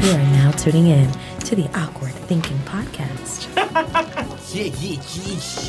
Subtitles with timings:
[0.00, 3.48] You are now tuning in to the Awkward Thinking Podcast.
[4.54, 5.02] Yeah, yeah,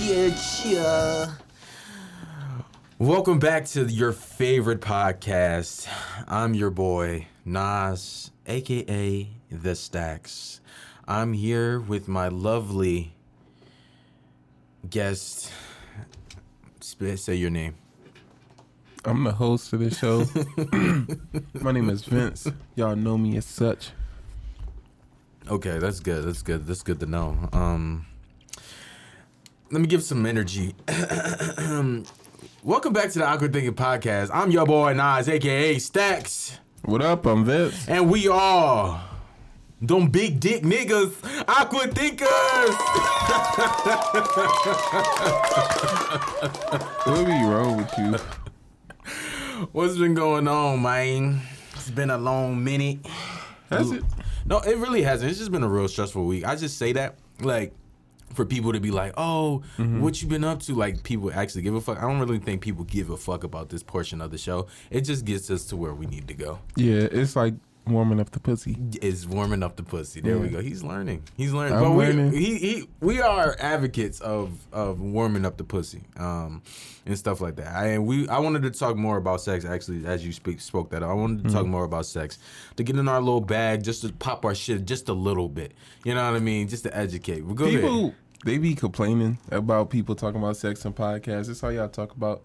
[0.01, 0.31] yeah,
[0.65, 1.31] yeah, yeah.
[2.97, 5.87] Welcome back to your favorite podcast.
[6.27, 10.61] I'm your boy, Nas, aka The Stacks.
[11.07, 13.13] I'm here with my lovely
[14.89, 15.51] guest.
[16.79, 17.75] Sp- Say your name.
[19.03, 20.23] I'm the host of this show.
[21.61, 22.47] My name is Vince.
[22.75, 23.91] Y'all know me as such.
[25.51, 26.23] Okay, that's good.
[26.23, 26.65] That's good.
[26.65, 27.49] That's good to know.
[27.51, 28.05] Um,
[29.69, 30.73] let me give some energy.
[32.63, 34.29] Welcome back to the Awkward Thinking Podcast.
[34.33, 37.25] I'm your boy Nas, aka Stacks, What up?
[37.25, 37.85] I'm Vince.
[37.89, 39.03] and we are
[39.81, 41.15] them big dick niggas,
[41.49, 42.27] awkward thinkers.
[47.03, 48.15] What be wrong with you?
[49.73, 51.41] What's been going on, man?
[51.73, 52.99] It's been a long minute.
[53.71, 54.03] Has it?
[54.45, 55.29] No, it really hasn't.
[55.29, 56.45] It's just been a real stressful week.
[56.45, 57.73] I just say that like
[58.33, 60.01] for people to be like, "Oh, mm-hmm.
[60.01, 61.97] what you been up to?" Like people actually give a fuck.
[61.97, 64.67] I don't really think people give a fuck about this portion of the show.
[64.89, 66.59] It just gets us to where we need to go.
[66.75, 67.53] Yeah, it's like
[67.87, 68.77] warming up the pussy.
[69.01, 70.21] Is warming up the pussy.
[70.21, 70.61] There we go.
[70.61, 71.23] He's learning.
[71.35, 71.73] He's learning.
[71.77, 72.31] I'm but we, learning.
[72.33, 76.61] he, he, we are advocates of of warming up the pussy, um,
[77.05, 77.67] and stuff like that.
[77.75, 79.65] I, and we, I wanted to talk more about sex.
[79.65, 81.71] Actually, as you speak, spoke that, I wanted to talk Mm-hmm.
[81.71, 82.37] more about sex,
[82.75, 85.73] to get in our little bag, just to pop our shit just a little bit.
[86.05, 86.67] You know what I mean?
[86.67, 87.43] Just to educate.
[87.45, 87.81] We go ahead.
[87.81, 88.13] People,
[88.45, 91.47] they be complaining about people talking about sex on podcasts.
[91.47, 92.43] That's all y'all talk about.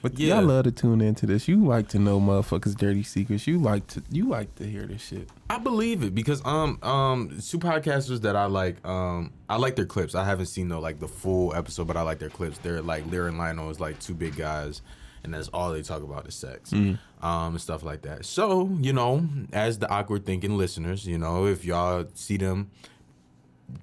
[0.00, 0.36] But Yeah.
[0.36, 1.48] y'all love to tune into this.
[1.48, 3.46] You like to know motherfuckers' dirty secrets.
[3.48, 5.28] You like to you like to hear this shit.
[5.50, 9.86] I believe it because um um two podcasters that I like um I like their
[9.86, 10.14] clips.
[10.14, 12.58] I haven't seen though like the full episode, but I like their clips.
[12.58, 14.82] They're like Lyra and Lionel is like two big guys,
[15.24, 18.24] and that's all they talk about is sex, um and stuff like that.
[18.24, 22.70] So you know, as the awkward thinking listeners, you know, if y'all see them.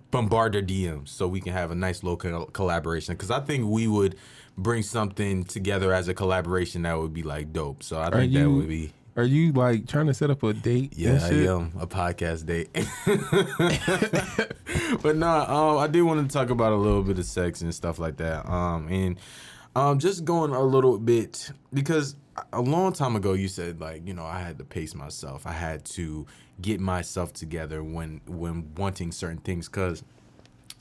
[0.09, 3.67] Bombard their DMs so we can have a nice little col- collaboration because I think
[3.69, 4.15] we would
[4.57, 7.83] bring something together as a collaboration that would be like dope.
[7.83, 10.93] So I think that would be Are you like trying to set up a date?
[10.95, 12.69] yeah, I am a podcast date.
[15.01, 17.73] but nah, um, I did want to talk about a little bit of sex and
[17.73, 18.49] stuff like that.
[18.49, 19.19] Um, and
[19.75, 22.15] um, just going a little bit because
[22.51, 25.45] a long time ago you said like you know I had to pace myself.
[25.45, 26.25] I had to
[26.61, 30.03] get myself together when when wanting certain things because.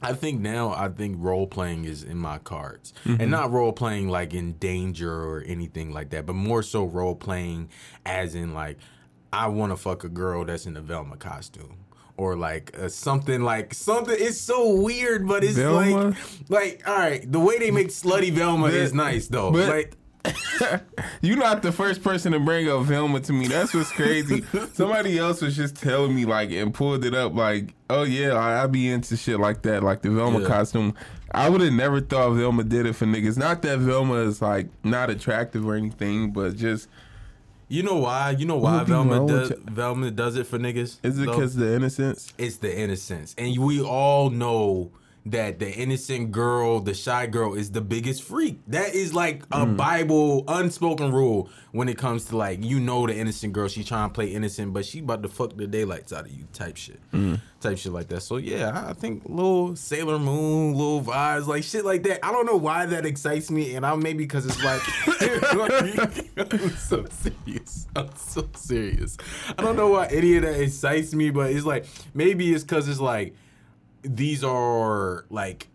[0.05, 2.93] I think now I think role playing is in my cards.
[3.05, 7.15] And not role playing like in danger or anything like that, but more so role
[7.15, 7.71] playing
[8.07, 8.79] as in like
[9.33, 11.79] I want to fuck a girl that's in a Velma costume.
[12.17, 14.15] Or like uh, something like something.
[14.17, 16.11] It's so weird, but it's Velma?
[16.11, 16.17] like,
[16.49, 17.31] like all right.
[17.31, 19.51] The way they make slutty Velma is nice though.
[19.51, 19.97] but- like
[21.21, 23.47] You're not the first person to bring up Velma to me.
[23.47, 24.43] That's what's crazy.
[24.73, 28.63] Somebody else was just telling me like and pulled it up like, oh yeah, I,
[28.63, 30.47] I be into shit like that, like the Velma Yeah.
[30.49, 30.95] costume.
[31.33, 33.37] I would have never thought Velma did it for niggas.
[33.37, 36.89] Not that Velma is like not attractive or anything, but just
[37.69, 38.31] you know why?
[38.31, 39.53] You know why Velma does?
[39.65, 40.99] Velma does it for niggas?
[41.03, 42.33] is it because the innocence?
[42.39, 43.35] it's the innocence.
[43.37, 44.91] And we all know
[45.27, 48.61] that the innocent girl, the shy girl, is the biggest freak.
[48.67, 49.77] That is like a Mm.
[49.77, 53.69] Bible unspoken rule when it comes to like you know the innocent girl.
[53.69, 56.45] She trying to play innocent, but she about to fuck the daylights out of you
[56.53, 57.01] type shit.
[57.13, 57.41] Mm.
[57.61, 58.21] Type shit like that.
[58.21, 62.25] So yeah, I think little Sailor Moon, little vibes, like shit like that.
[62.25, 64.83] I don't know why that excites me, and I maybe because it's like
[66.37, 67.87] I'm so serious.
[67.97, 69.17] I'm so serious.
[69.57, 72.89] I don't know why any of that excites me, but it's like maybe it's because
[72.89, 73.35] it's like
[74.05, 75.69] these are like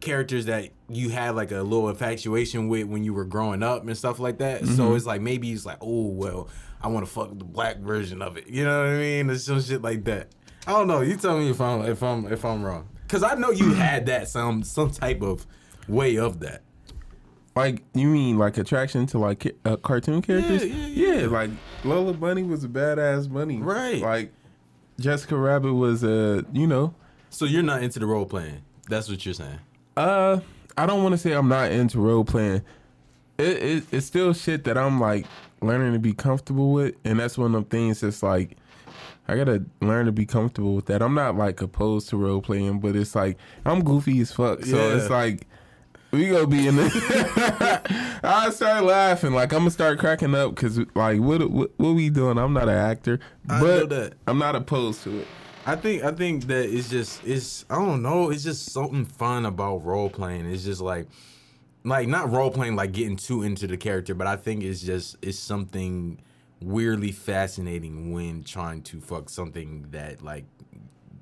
[0.00, 3.96] characters that you had like a little infatuation with when you were growing up and
[3.96, 4.66] stuff like that.
[4.66, 6.48] So it's like maybe it's like, oh well,
[6.80, 8.46] I want to fuck the black version of it.
[8.48, 9.30] You know what I mean?
[9.30, 10.28] It's some shit like that.
[10.66, 11.00] I don't know.
[11.00, 12.88] You tell me if I'm if I'm if I'm wrong.
[13.08, 15.46] Cause I know you had that some some type of
[15.88, 16.62] way of that.
[17.56, 20.64] Like you mean like attraction to like uh, cartoon characters?
[20.64, 21.26] Yeah, yeah, yeah.
[21.26, 21.50] Like
[21.84, 24.00] Lola Bunny was a badass bunny, Right.
[24.00, 24.32] Like
[25.00, 26.94] Jessica Rabbit was a, you know,
[27.30, 28.62] So you're not into the role playing.
[28.88, 29.58] That's what you're saying.
[29.96, 30.40] Uh,
[30.76, 32.62] I don't want to say I'm not into role playing.
[33.38, 35.26] It, it it's still shit that I'm like
[35.60, 38.56] learning to be comfortable with, and that's one of the things that's like
[39.28, 41.02] I gotta learn to be comfortable with that.
[41.02, 44.76] I'm not like opposed to role playing, but it's like I'm goofy as fuck, so
[44.76, 44.96] Yeah.
[44.96, 45.46] it's like
[46.10, 46.92] we gonna be in this.
[48.24, 52.10] I start laughing, like I'm gonna start cracking up because like what, what what we
[52.10, 52.38] doing?
[52.38, 54.14] I'm not an actor, I but know that.
[54.26, 55.26] I'm not opposed to it.
[55.68, 59.44] I think I think that it's just it's I don't know it's just something fun
[59.44, 60.50] about role playing.
[60.50, 61.08] It's just like
[61.84, 65.16] like not role playing like getting too into the character, but I think it's just
[65.20, 66.22] it's something
[66.62, 70.46] weirdly fascinating when trying to fuck something that like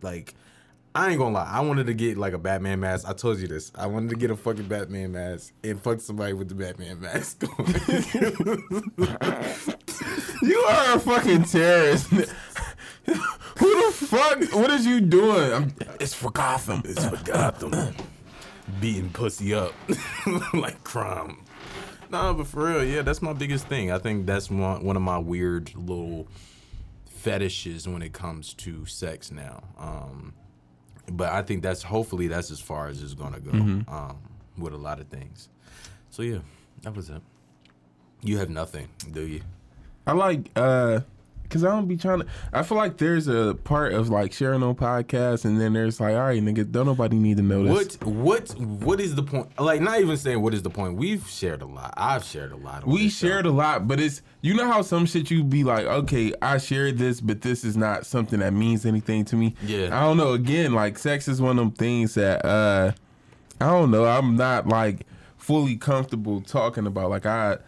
[0.01, 0.37] like
[0.95, 1.51] I ain't gonna lie.
[1.51, 3.05] I wanted to get like a Batman mask.
[3.09, 3.73] I told you this.
[3.75, 7.43] I wanted to get a fucking Batman mask and fuck somebody with the Batman mask.
[7.59, 7.67] On.
[10.43, 12.13] You are a fucking terrorist.
[13.59, 14.53] Who the fuck?
[14.53, 15.53] What is you doing?
[15.53, 16.83] I'm, it's for Gotham.
[16.85, 17.95] it's for Gotham.
[18.81, 19.73] Beating pussy up
[20.55, 21.39] like crime.
[22.11, 23.91] Nah, but for real, yeah, that's my biggest thing.
[23.93, 26.27] I think that's one one of my weird little
[27.07, 29.63] fetishes when it comes to sex now.
[29.79, 30.35] Um,
[31.11, 34.19] but I think that's hopefully that's as far as it's gonna go um,
[34.59, 35.49] with a lot of things.
[36.11, 36.39] So yeah,
[36.83, 37.23] that was it.
[38.23, 39.43] You have nothing, do you?
[40.07, 41.01] I like uh
[41.49, 44.63] cause I don't be trying to I feel like there's a part of like sharing
[44.63, 47.99] on podcasts and then there's like, all right, nigga, don't nobody need to know this.
[48.01, 49.59] What what what is the point?
[49.61, 50.97] Like, not even saying what is the point.
[50.97, 51.95] We've shared a lot.
[51.97, 52.87] I've shared a lot.
[52.87, 53.29] We this show.
[53.29, 56.59] shared a lot, but it's you know how some shit you be like, okay, I
[56.59, 59.55] shared this, but this is not something that means anything to me.
[59.63, 59.87] Yeah.
[59.87, 60.33] I don't know.
[60.33, 62.93] Again, like sex is one of them things that uh
[63.61, 64.05] I don't know.
[64.05, 65.07] I'm not like
[65.37, 67.11] fully comfortable talking about.
[67.11, 67.59] Like I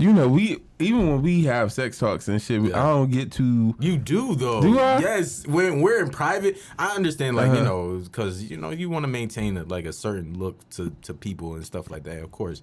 [0.00, 2.82] you know, we even when we have sex talks and shit, Yeah.
[2.82, 4.60] I don't get to You do though.
[4.62, 4.98] Do I?
[5.00, 5.46] Yes.
[5.46, 7.36] When we're in private, I understand.
[7.36, 7.64] Like you Uh-huh.
[7.64, 11.14] know, because you know you want to maintain a, like a certain look to to
[11.14, 12.62] people and stuff like that, of course.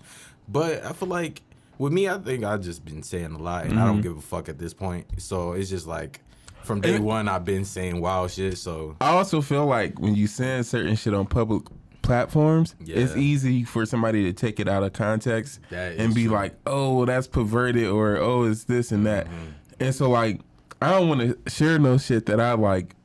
[0.50, 1.42] But I feel like
[1.78, 3.86] with me, I think I've just been saying a lot, and I Mm-hmm.
[3.94, 5.06] don't give a fuck at this point.
[5.22, 6.22] So it's just like
[6.64, 8.58] from day one, I've been saying wild shit.
[8.58, 11.64] So I also feel like when you send certain shit on public
[12.08, 16.34] platforms, it's easy for somebody to take it out of context and be true.
[16.34, 19.46] like, "Oh, that's perverted," or "Oh, it's this and that." Mm-hmm.
[19.82, 20.42] And so, like,
[20.82, 22.96] I don't want to share no shit that I like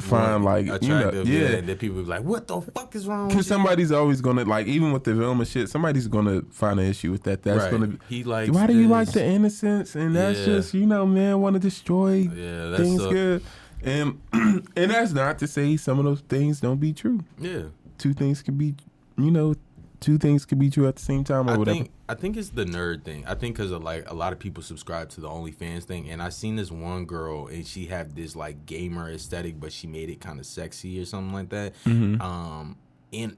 [0.00, 1.22] find like you know, yeah.
[1.22, 1.46] yeah.
[1.58, 4.66] And then people be like, "What the fuck is wrong?" Because somebody's always gonna like,
[4.66, 7.42] even with the Velma shit, somebody's gonna find an issue with that.
[7.42, 7.70] That's Right.
[7.70, 7.98] gonna be.
[8.08, 8.52] He like.
[8.52, 9.94] Why do you like the innocence?
[9.94, 10.44] And that's Yeah.
[10.46, 13.42] just you know, man, want to destroy Yeah, things good.
[13.84, 17.20] And and that's not to say some of those things don't be true.
[17.38, 17.62] Yeah.
[18.02, 18.74] Two things can be,
[19.16, 19.54] you know,
[20.00, 21.76] two things can be true at the same time or I whatever.
[21.76, 23.24] think I think it's the nerd thing.
[23.28, 26.30] I think because like a lot of people subscribe to the OnlyFans thing, and I
[26.30, 30.20] seen this one girl, and she had this like gamer aesthetic, but she made it
[30.20, 31.74] kind of sexy or something like that.
[31.84, 32.20] Mm-hmm.
[32.20, 32.76] Um,
[33.12, 33.36] and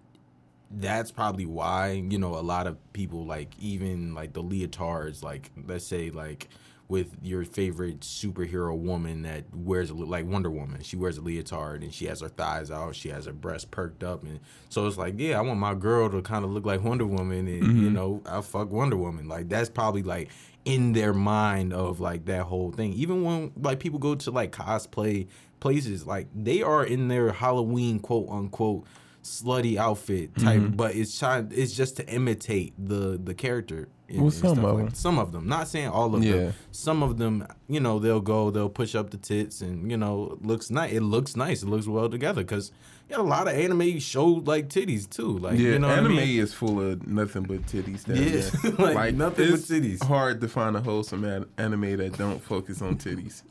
[0.71, 5.51] that's probably why you know a lot of people like even like the leotards, like
[5.67, 6.49] let's say like
[6.89, 10.83] with your favorite superhero woman that wears a, like Wonder Woman.
[10.83, 12.95] She wears a leotard and she has her thighs out.
[12.95, 16.11] She has her breasts perked up, and so it's like, yeah, I want my girl
[16.11, 17.95] to kind of look like Wonder Woman, and you mm-hmm.
[17.95, 19.29] know, I fuck Wonder Woman.
[19.29, 20.31] Like that's probably like
[20.65, 22.93] in their mind of like that whole thing.
[22.95, 25.27] Even when like people go to like cosplay
[25.61, 28.85] places, like they are in their Halloween quote unquote
[29.25, 31.51] slutty outfit type, but it's trying.
[31.53, 33.89] It's just to imitate the the character.
[34.09, 34.95] and- Well, and some of like- them.
[34.95, 35.49] Some of them.
[35.49, 36.33] Not saying all of Yeah.
[36.37, 36.55] them.
[36.73, 40.37] Some of them, you know, they'll go, they'll push up the tits, and you know,
[40.43, 40.93] looks nice.
[40.93, 41.63] It looks nice.
[41.63, 42.71] It looks well together because
[43.09, 45.39] you got a lot of anime show like titties too.
[45.39, 46.39] Like yeah, you know, anime what I mean?
[46.41, 48.05] is full of nothing but titties.
[48.05, 48.95] Down Yeah, there.
[48.95, 50.03] like, nothing but titties.
[50.05, 53.43] Hard to find a wholesome an- anime that don't focus on titties.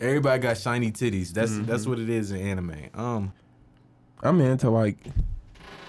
[0.00, 1.30] Everybody got shiny titties.
[1.32, 1.64] That's Mm-hmm.
[1.64, 2.74] that's what it is in anime.
[2.94, 3.32] Um,
[4.22, 4.98] I'm into like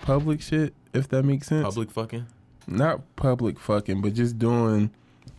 [0.02, 1.64] public shit, if that makes sense.
[1.66, 2.26] public fucking.
[2.68, 4.92] not public fucking, but just doing.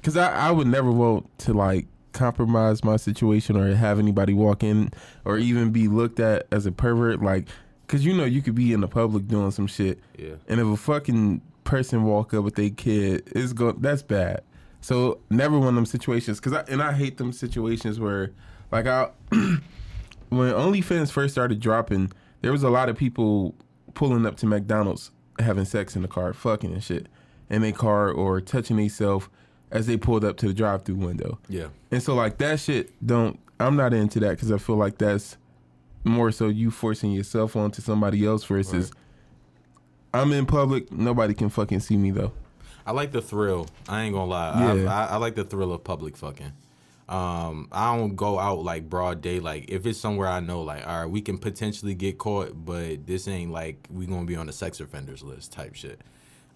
[0.02, 4.62] Cause I, I would never vote to like compromise my situation or have anybody walk
[4.62, 4.90] in
[5.24, 7.22] or even be looked at as a pervert.
[7.22, 7.48] Like,
[7.88, 10.34] cause you know you could be in the public doing some shit, Yeah.
[10.48, 14.42] and if a fucking person walk up with their kid, it's go that's bad.
[14.80, 16.40] So never one of them situations.
[16.40, 18.32] Cause I and I hate them situations where,
[18.72, 23.54] like I, when OnlyFans first started dropping, there was a lot of people
[23.94, 27.06] pulling up to McDonald's having sex in the car, fucking and shit,
[27.48, 29.28] in their car or touching themselves
[29.70, 31.38] as they pulled up to the drive-through window.
[31.48, 31.68] Yeah.
[31.90, 33.38] And so like that shit don't.
[33.58, 35.36] I'm not into that because I feel like that's
[36.04, 38.92] more so you forcing yourself onto somebody else versus.
[40.14, 40.92] I'm in public.
[40.92, 42.32] Nobody can fucking see me though.
[42.84, 43.68] I like the thrill.
[43.88, 44.74] I ain't gonna lie.
[44.74, 44.92] Yeah.
[44.92, 46.52] I, I, I like the thrill of public fucking.
[47.08, 49.40] Um, I don't go out like broad day.
[49.40, 53.06] Like if it's somewhere I know, like all right, we can potentially get caught, but
[53.06, 56.00] this ain't like we gonna be on the sex offenders list type shit.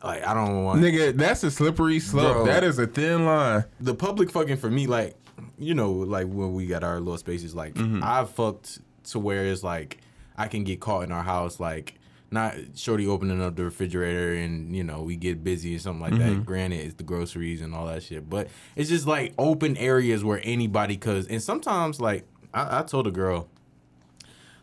[0.03, 2.37] Like I don't want Nigga, that's a slippery slope.
[2.37, 2.47] Bro.
[2.47, 3.65] That is a thin line.
[3.81, 5.17] the public fucking for me, like,
[5.59, 8.01] you know, like when we got our little spaces, like Mm-hmm.
[8.03, 8.79] I've fucked
[9.11, 9.99] to where it's like
[10.39, 11.99] I can get caught in our house, like
[12.31, 16.13] not shorty opening up the refrigerator and you know we get busy or something like
[16.15, 16.39] Mm-hmm.
[16.41, 16.47] that.
[16.47, 20.41] Granted, it's the groceries and all that shit, but it's just like open areas where
[20.43, 23.49] anybody cause and sometimes like I, I told a girl,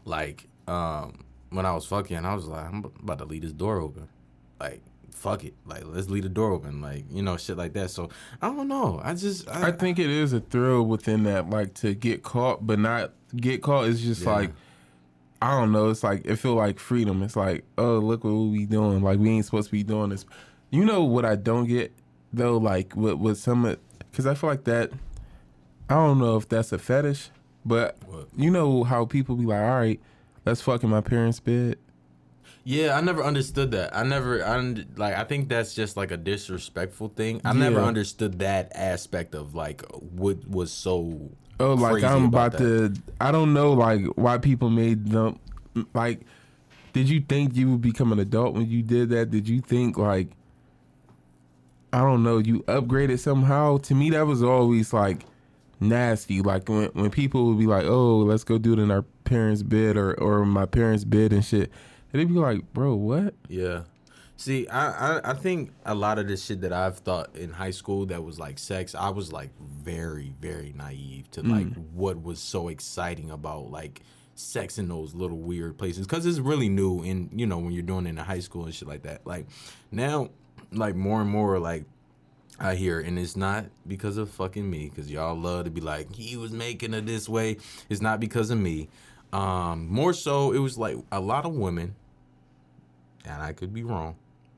[0.05, 3.79] like um when I was fucking, I was like I'm about to leave this door
[3.79, 4.07] open,
[4.59, 7.91] like fuck it, like let's leave the door open, like you know, shit like that.
[7.91, 8.09] So
[8.41, 8.99] I don't know.
[9.03, 12.65] I just I, I think it is a thrill within that, like to get caught,
[12.65, 13.87] but not get caught.
[13.87, 14.31] It's just Yeah.
[14.33, 14.51] like
[15.43, 15.89] I don't know.
[15.89, 17.21] It's like it feel like freedom.
[17.21, 19.03] It's like oh look what we doing.
[19.03, 20.25] Like we ain't supposed to be doing this.
[20.71, 21.93] You know what I don't get
[22.31, 23.77] though, like with with some,
[24.09, 24.91] because I feel like that.
[25.89, 27.29] I don't know if that's a fetish,
[27.65, 28.29] but What?
[28.37, 29.99] you know how people be like, all right,
[30.45, 31.77] let's fuck in my parents' bed.
[32.63, 33.95] Yeah, I never understood that.
[33.95, 34.57] I never, I
[34.95, 35.15] like.
[35.15, 37.41] I think that's just like a disrespectful thing.
[37.43, 41.31] I never understood that aspect of like what was so.
[41.63, 42.93] Oh, like I'm about about, to.
[43.21, 45.39] I don't know, like why people made them.
[45.93, 46.21] Like,
[46.91, 49.31] did you think you would become an adult when you did that?
[49.31, 50.27] Did you think like,
[51.91, 53.77] I don't know, you upgraded somehow?
[53.77, 55.25] To me, that was always like
[55.79, 56.41] nasty.
[56.41, 59.63] Like when when people would be like, "Oh, let's go do it in our parents'
[59.63, 61.71] bed or or my parents' bed and shit,"
[62.11, 63.83] and they'd be like, "Bro, what?" Yeah.
[64.35, 67.71] See, I, I I think a lot of the shit that I've thought in high
[67.71, 72.39] school that was like sex, I was like very very naive to like what was
[72.39, 74.01] so exciting about like
[74.35, 77.83] sex in those little weird places because it's really new and you know when you're
[77.83, 79.25] doing it in high school and shit like that.
[79.25, 79.45] Like
[79.91, 80.29] now,
[80.71, 81.85] like more and more like
[82.59, 86.13] I hear, and it's not because of fucking me, because y'all love to be like,
[86.15, 87.57] he was making it this way.
[87.89, 88.89] It's not because of me.
[89.31, 91.95] Um, more so, it was like a lot of women,
[93.25, 94.15] and I could be wrong,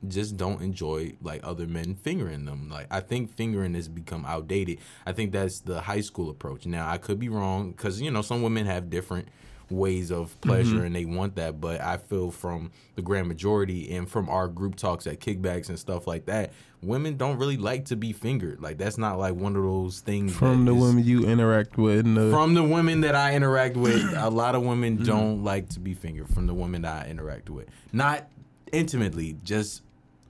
[0.08, 2.70] just don't enjoy like other men fingering them.
[2.70, 4.80] Like I think fingering has become outdated.
[5.06, 6.66] I think that's the high school approach.
[6.66, 9.28] Now I could be wrong because you know some women have different
[9.72, 14.08] ways of pleasure and they want that but i feel from the grand majority and
[14.08, 16.52] from our group talks at kickbacks and stuff like that
[16.84, 20.36] women don't really like to be fingered like that's not like one of those things
[20.36, 24.04] From the is- women you interact with, the, from the women that I interact with,
[24.16, 25.06] a lot of women Mm-hmm.
[25.06, 26.30] don't like to be fingered.
[26.30, 28.28] From the women that I interact with, not
[28.76, 29.82] intimately, just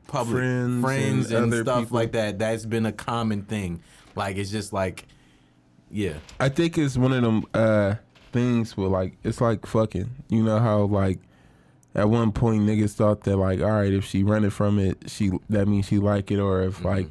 [0.07, 1.95] public Friends friends, and and, stuff people.
[1.97, 2.39] like that.
[2.39, 3.81] That's been a common thing.
[4.15, 5.05] Like it's just like,
[5.89, 7.95] yeah, I think it's one of them uh
[8.31, 10.09] things where like it's like fucking.
[10.29, 11.19] You know how like
[11.95, 15.31] at one point niggas thought that like all right if she running from it she
[15.49, 17.07] that means she like it or if like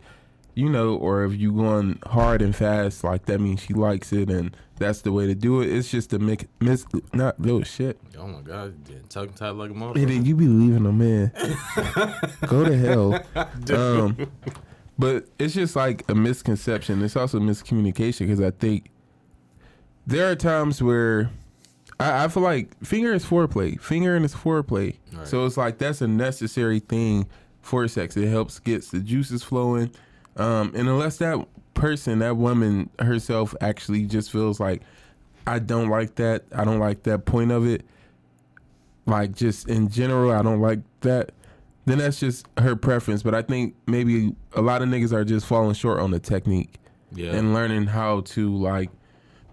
[0.54, 4.30] you know or if you going hard and fast like that means she likes it
[4.30, 5.72] and that's the way to do it.
[5.72, 7.98] It's just a mix, mis not little shit.
[8.18, 8.74] oh my god,
[9.08, 10.08] tongue tied like a And motherfucker.
[10.08, 11.30] then you be leaving them in.
[12.46, 13.20] Go to hell.
[13.72, 14.16] Um,
[14.98, 17.02] but it's just like a misconception.
[17.02, 18.90] It's also miscommunication because I think
[20.06, 21.30] there are times where
[21.98, 23.80] I, I feel like finger is foreplay.
[23.80, 24.96] Fingering is foreplay.
[25.12, 25.26] Right.
[25.26, 27.26] So it's like that's a necessary thing
[27.60, 28.16] for sex.
[28.16, 29.90] It helps gets the juices flowing.
[30.36, 34.82] Um, and unless that person, that woman herself actually just feels like
[35.46, 36.44] I don't like that.
[36.54, 37.84] I don't like that point of it.
[39.06, 41.32] Like just in general, I don't like that.
[41.86, 43.22] Then that's just her preference.
[43.22, 46.78] But I think maybe a lot of niggas are just falling short on the technique
[47.12, 48.90] yeah, and learning how to like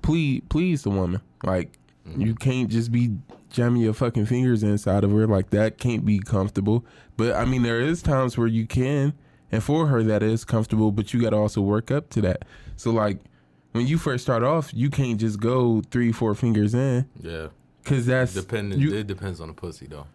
[0.01, 1.21] please please the woman.
[1.43, 1.77] Like
[2.17, 3.11] you can't just be
[3.49, 5.77] jamming your fucking fingers inside of her like that.
[5.77, 6.85] Can't be comfortable.
[7.17, 9.13] But I mean, there is times where you can,
[9.51, 10.91] and for her that is comfortable.
[10.91, 12.43] But you got to also work up to that.
[12.77, 13.19] So like
[13.71, 17.47] when you first start off, you can't just go three four fingers in yeah.
[17.83, 20.07] because that's Depending, you- it depends on the pussy though.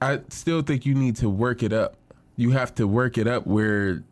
[0.00, 1.96] I still think you need to work it up.
[2.36, 4.02] You have to work it up where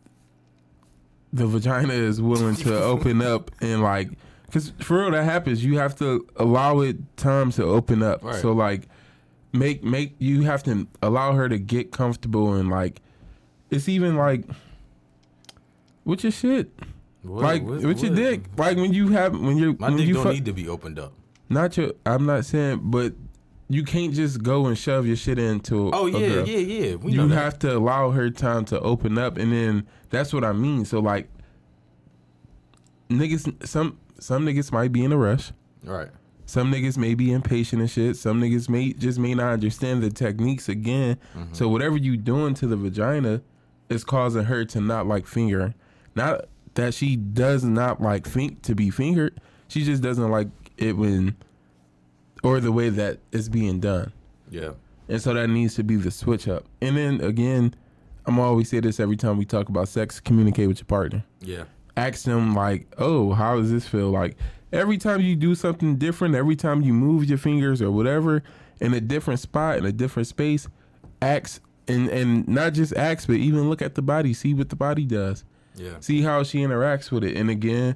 [1.33, 4.09] the vagina is willing to open up and like,
[4.45, 5.63] because for real that happens.
[5.63, 8.23] You have to allow it time to open up.
[8.23, 8.35] Right.
[8.35, 8.87] So like,
[9.53, 13.01] make make you have to allow her to get comfortable and like,
[13.71, 14.43] it's even like,
[16.05, 16.69] with your shit,
[17.23, 18.15] What- like what- with your what?
[18.19, 20.53] dick, like when you have when you're My when dick you don't fuck- need to
[20.53, 21.13] be opened up.
[21.49, 21.93] not your.
[22.05, 23.13] I'm not saying, but
[23.69, 25.89] you can't just go and shove your shit into.
[25.93, 26.95] Oh a yeah, girl yeah, yeah.
[26.95, 30.51] We you have to allow her time to open up and then that's what I
[30.51, 30.83] mean.
[30.85, 31.29] So like
[33.09, 35.51] niggas some some niggas might be in a rush.
[35.83, 36.09] right.
[36.47, 38.17] Some niggas may be impatient and shit.
[38.17, 41.17] Some niggas may just may not understand the techniques again.
[41.33, 41.53] Mm-hmm.
[41.53, 43.41] So whatever you doing to the vagina
[43.91, 45.75] is causing her to not like fingering.
[46.15, 46.45] Not
[46.75, 49.39] that she does not like think to be fingered.
[49.67, 51.35] She just doesn't like it when
[52.43, 54.11] or the way that it's being done.
[54.49, 54.71] Yeah.
[55.09, 56.65] And so that needs to be the switch up.
[56.81, 57.75] And then again,
[58.25, 61.23] I'm always say this every time we talk about sex, communicate with your partner.
[61.41, 61.65] Yeah.
[61.97, 64.09] Ask them like, oh, how does this feel?
[64.09, 64.37] Like
[64.71, 68.41] every time you do something different, every time you move your fingers or whatever
[68.79, 70.67] in a different spot, in a different space,
[71.21, 74.75] ask and and not just ask, but even look at the body, see what the
[74.75, 75.43] body does.
[75.75, 75.95] Yeah.
[75.99, 77.37] See how she interacts with it.
[77.37, 77.95] And again,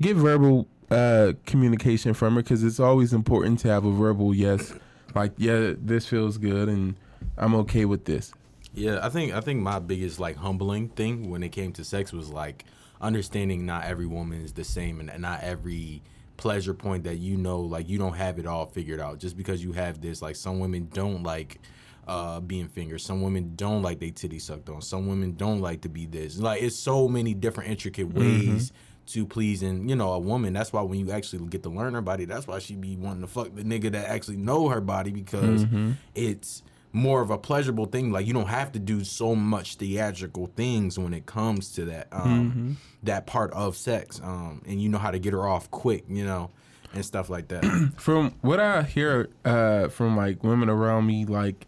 [0.00, 4.72] get verbal uh, communication from her because it's always important to have a verbal yes,
[5.14, 6.96] like yeah, this feels good and
[7.36, 8.32] I'm okay with this.
[8.72, 12.12] Yeah, I think I think my biggest like humbling thing when it came to sex
[12.12, 12.64] was like
[13.00, 16.02] understanding not every woman is the same and not every
[16.36, 19.62] pleasure point that you know like you don't have it all figured out just because
[19.62, 21.60] you have this like some women don't like
[22.08, 24.82] uh being fingered some women don't like they titty sucked on.
[24.82, 26.38] Some women don't like to be this.
[26.38, 28.72] Like it's so many different intricate ways
[29.06, 30.52] to pleasing you know a woman.
[30.52, 33.22] That's why when you actually get to learn her body that's why she be wanting
[33.22, 35.66] to fuck the nigga that actually know her body because
[36.14, 38.10] it's more of a pleasurable thing.
[38.12, 42.08] Like you don't have to do so much theatrical things when it comes to that
[42.12, 46.04] um, that part of sex, um, and you know how to get her off quick,
[46.08, 46.50] you know,
[46.92, 47.64] and stuff like that.
[47.96, 51.66] From what I hear uh, from like women around me, like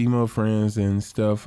[0.00, 1.46] female friends and stuff,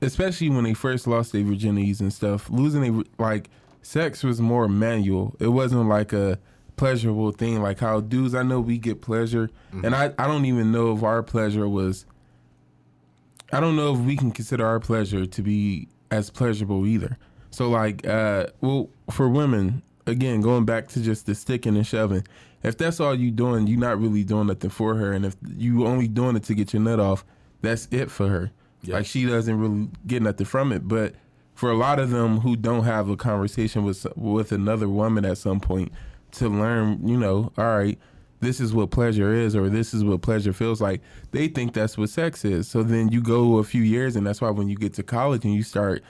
[0.00, 3.50] especially when they first lost their virginities and stuff, losing a like
[3.82, 5.36] sex was more manual.
[5.38, 6.38] It wasn't like a
[6.76, 9.48] pleasurable thing like how dudes I know we get pleasure
[9.82, 12.04] and I, I don't even know if our pleasure was
[13.50, 17.16] I don't know if we can consider our pleasure to be as pleasurable either.
[17.50, 22.24] So like uh well for women, again, going back to just the sticking and shoving,
[22.62, 25.86] if that's all you doing, you're not really doing nothing for her and if you
[25.86, 27.24] only doing it to get your nut off,
[27.62, 28.50] that's it for her.
[28.82, 28.96] Yeah.
[28.96, 30.86] Like she doesn't really get nothing from it.
[30.86, 31.14] But
[31.54, 35.38] for a lot of them who don't have a conversation with with another woman at
[35.38, 35.92] some point
[36.32, 37.98] to learn, you know, all right,
[38.40, 41.00] this is what pleasure is or this is what pleasure feels like.
[41.32, 42.68] They think that's what sex is.
[42.68, 45.44] So then you go a few years and that's why when you get to college
[45.44, 46.02] and you start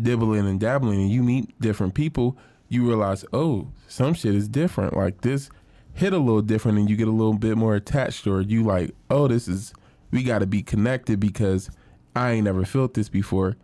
[0.00, 2.36] dibbling and dabbling and you meet different people,
[2.74, 4.96] you realize, oh, some shit is different.
[4.96, 5.48] Like this
[5.94, 8.94] hit a little different and you get a little bit more attached or you like,
[9.10, 9.72] oh, this is
[10.10, 11.70] we gotta be connected because
[12.14, 13.56] I ain't never felt this before.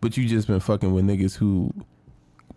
[0.00, 1.72] But you just been fucking with niggas who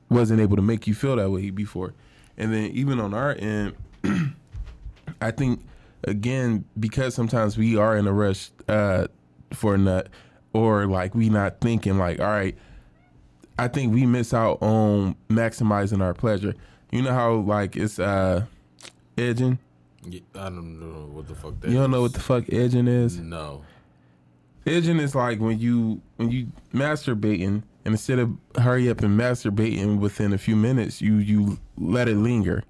[0.10, 1.94] wasn't able to make you feel that way before.
[2.38, 3.76] And then even on our end,
[5.22, 5.62] I think
[6.06, 9.08] again because sometimes we are in a rush uh,
[9.54, 10.10] for a nut,
[10.54, 12.58] or like we not thinking like, all right,
[13.60, 16.56] I think we miss out on maximizing our pleasure.
[16.92, 18.46] You know how like it's uh,
[19.18, 19.60] edging.
[20.04, 22.88] Yeah, I don't know what the fuck that You don't know what the fuck edging
[22.88, 23.20] is.
[23.20, 23.64] No.
[24.66, 30.00] Edging is like when you when you masturbating and instead of hurry up and masturbating
[30.00, 32.64] within a few minutes, you you let it linger.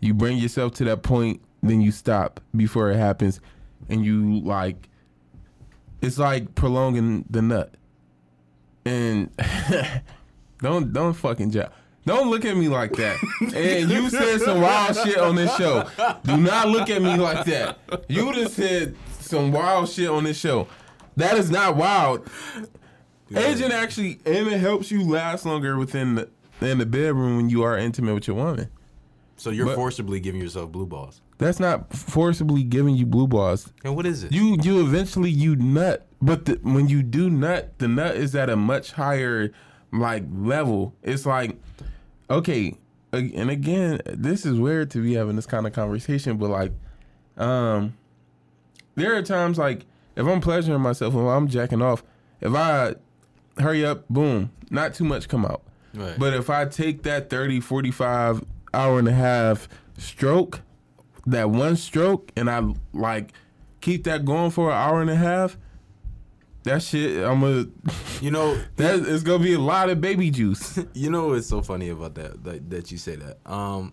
[0.00, 3.40] You bring yourself to that point, then you stop before it happens,
[3.88, 4.90] and you like
[6.02, 7.74] it's like prolonging the nut.
[8.84, 9.30] And
[10.60, 11.72] don't don't fucking job.
[12.06, 13.16] Don't look at me like that.
[13.54, 15.88] and you said some wild shit on this show.
[16.24, 17.78] Do not look at me like that.
[18.08, 20.68] You just said some wild shit on this show.
[21.16, 22.28] That is not wild.
[23.34, 26.28] Edging actually, and it helps you last longer within the,
[26.60, 28.68] in the bedroom when you are intimate with your woman.
[29.36, 31.20] So you're But- forcibly giving yourself blue balls.
[31.38, 33.72] That's not forcibly giving you blue balls.
[33.82, 34.30] And what is it?
[34.32, 38.48] You you eventually you nut, but the, when you do nut, the nut is at
[38.48, 39.50] a much higher
[39.92, 40.94] like level.
[41.02, 41.56] It's like
[42.30, 42.76] okay,
[43.12, 46.72] and again, this is weird to be having this kind of conversation, but like,
[47.36, 47.94] um,
[48.94, 49.84] there are times like
[50.16, 52.02] if I'm pleasuring myself, if I'm jacking off,
[52.40, 52.94] if I
[53.58, 55.62] hurry up, boom, not too much come out.
[55.92, 56.18] Right.
[56.18, 60.62] But if I take that 30, 45 hour and a half stroke,
[61.26, 63.32] that one stroke, and I like
[63.80, 65.56] keep that going for an hour and a half,
[66.64, 67.66] that shit, I'm gonna,
[68.20, 70.78] you know, that it's gonna be a lot of baby juice.
[70.94, 73.38] you know what's so funny about that that, that you say that?
[73.50, 73.92] Um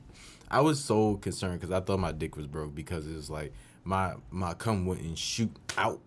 [0.54, 3.54] i was so concerned because i thought my dick was broke because it was like
[3.86, 6.02] my my cum wouldn't shoot out.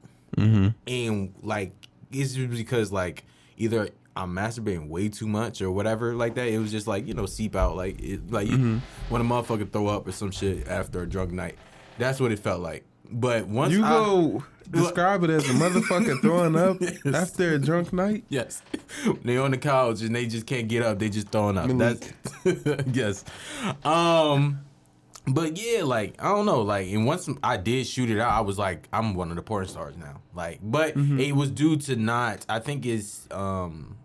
[0.87, 1.73] And like
[2.13, 3.25] it's because like
[3.57, 6.49] either i'm masturbating way too much or whatever like that?
[6.49, 9.71] It was just like you know seep out like it like you, when a motherfucker
[9.71, 11.57] throw up or some shit after a drunk night
[11.99, 16.21] that's what it felt like but once You I- go describe it as a motherfucker
[16.21, 16.79] throwing up
[17.15, 18.25] after a drunk night.
[18.29, 18.63] Yes.
[19.25, 20.99] they on the couch and they just can't get up.
[20.99, 21.69] They just throwing up.
[21.77, 22.13] That's
[22.93, 23.25] yes.
[23.85, 24.61] Um
[25.27, 28.41] but yeah, like I don't know, like and once I did shoot it out, I
[28.41, 30.21] was like, I'm one of the porn stars now.
[30.35, 32.45] Like, but it was due to not.
[32.49, 33.97] I think it's um,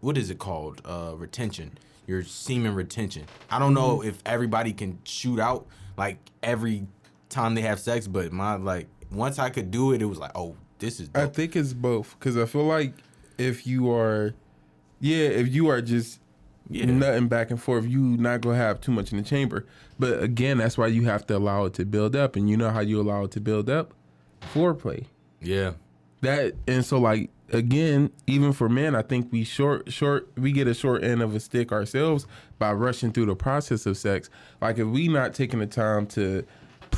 [0.00, 0.80] what is it called?
[0.86, 1.76] Uh, retention.
[2.06, 3.24] Your semen retention.
[3.50, 5.66] I don't know if everybody can shoot out
[5.98, 6.86] like every
[7.28, 10.32] time they have sex, but my like once I could do it, it was like,
[10.34, 11.10] oh, this is.
[11.14, 12.92] I think it's both because I feel like
[13.38, 14.34] if you are,
[15.00, 16.20] yeah, if you are just
[16.70, 16.84] Yeah.
[16.86, 19.64] nutting back and forth, you not gonna have too much in the chamber.
[19.98, 22.70] But again, that's why you have to allow it to build up, and you know
[22.70, 23.92] how you allow it to build up,
[24.54, 25.04] foreplay.
[25.40, 25.72] yeah.
[26.20, 30.66] That and so like again, even for men, I think we short short we get
[30.66, 32.26] a short end of a stick ourselves
[32.58, 34.28] by rushing through the process of sex.
[34.60, 36.44] Like if we not taking the time to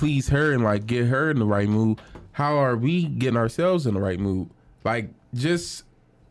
[0.01, 2.01] please her and like get her in the right mood,
[2.33, 4.49] how are we getting ourselves in the right mood?
[4.83, 5.85] Like, just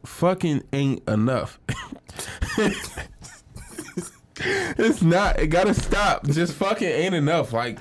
[0.03, 1.59] fucking ain't enough.
[4.37, 5.39] it's not.
[5.39, 6.25] It gotta stop.
[6.25, 7.53] Just fucking ain't enough.
[7.53, 7.77] Like,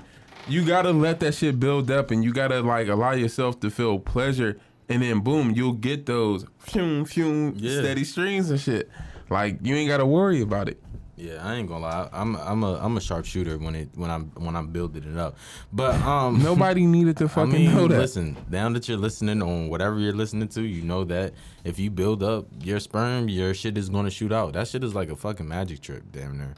[0.47, 3.99] you gotta let that shit build up, and you gotta like allow yourself to feel
[3.99, 7.81] pleasure, and then boom, you'll get those fume, fume, Yeah.
[7.81, 8.91] steady streams and shit.
[9.31, 10.83] Like, you ain't gotta worry about it.
[11.21, 12.09] Yeah, I ain't gonna lie.
[12.13, 15.37] I'm I'm a I'm a sharpshooter when it when I'm when I'm building it up.
[15.73, 17.99] But um Nobody needed to I fucking mean, know that.
[17.99, 21.91] listen, now that you're listening on whatever you're listening to, you know that if you
[21.91, 24.53] build up your sperm, your shit is gonna shoot out.
[24.53, 26.55] That shit is like a fucking magic trick, damn near.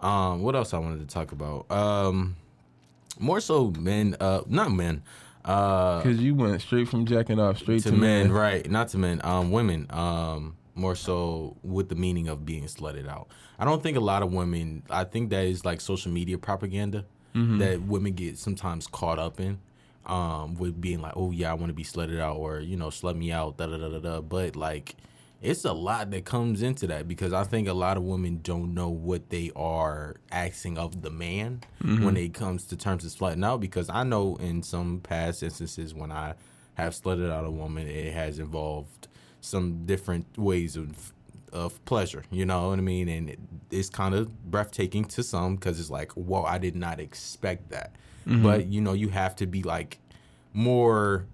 [0.00, 1.70] Um, what else I wanted to talk about?
[1.70, 2.36] Um,
[3.18, 5.02] more so men, uh, not men,
[5.44, 8.32] uh, Cause you went straight from jacking off straight to to, men, men.
[8.32, 8.70] right?
[8.70, 9.86] Not to men, um, women.
[9.90, 13.28] Um, more so with the meaning of being slutted out.
[13.58, 14.82] I don't think a lot of women.
[14.88, 17.04] I think that is like social media propaganda
[17.58, 19.58] that women get sometimes caught up in.
[20.06, 22.86] Um, with being like, oh yeah, I want to be slutted out, or you know,
[22.88, 24.20] slut me out, da da da da da.
[24.22, 24.96] But like,
[25.42, 28.72] it's a lot that comes into that because I think a lot of women don't
[28.72, 31.60] know what they are asking of the man
[32.04, 33.60] when it comes to terms of slutting out.
[33.60, 36.34] Because I know in some past instances when I
[36.74, 39.07] have slutted out a woman, it has involved
[39.40, 41.12] some different ways of
[41.52, 42.24] of pleasure.
[42.30, 43.08] You know what I mean?
[43.08, 43.38] And it,
[43.70, 47.94] it's kind of breathtaking to some because it's like, whoa, I did not expect that.
[48.26, 48.42] Mm-hmm.
[48.42, 49.98] But you know, you have to be like
[50.52, 51.26] more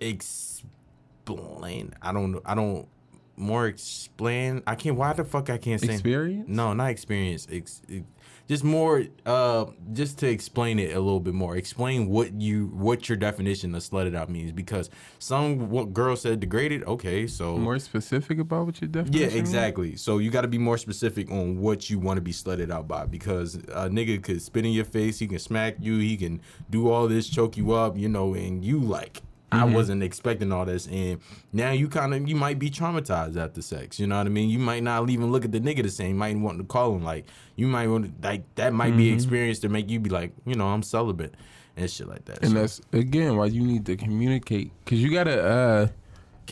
[0.00, 1.94] explain.
[2.02, 2.40] I don't.
[2.44, 2.88] I don't
[3.36, 4.62] more explain.
[4.66, 4.96] I can't.
[4.96, 6.48] Why the fuck I can't say Experience?
[6.48, 7.46] No, not experience.
[7.50, 8.04] Ex, ex-
[8.48, 9.04] just more.
[9.26, 11.56] Uh, just to explain it a little bit more.
[11.56, 16.40] Explain what you what your definition of slutted out means because some what girl said
[16.40, 16.82] degraded.
[16.84, 19.20] Okay, so More specific about what your definition.
[19.20, 19.34] yeah, was?
[19.36, 19.96] exactly.
[19.96, 22.88] So you got to be more specific on what you want to be slutted out
[22.88, 26.40] by because a nigga could spit in your face, he can smack you, he can
[26.70, 29.22] do all this, choke you up, you know, and you like.
[29.50, 31.20] I wasn't expecting all this, and
[31.52, 33.98] now you kind of you might be traumatized after sex.
[33.98, 34.50] You know what I mean?
[34.50, 36.10] You might not even look at the nigga the same.
[36.10, 37.24] You might want to call him like
[37.56, 40.54] you might want to like that might be experience to make you be like you
[40.54, 41.34] know I'm celibate
[41.76, 42.42] and shit like that.
[42.42, 45.88] And So, that's again why you need to communicate because you gotta uh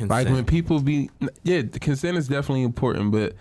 [0.00, 1.10] like when people be
[1.42, 3.34] yeah the consent is definitely important but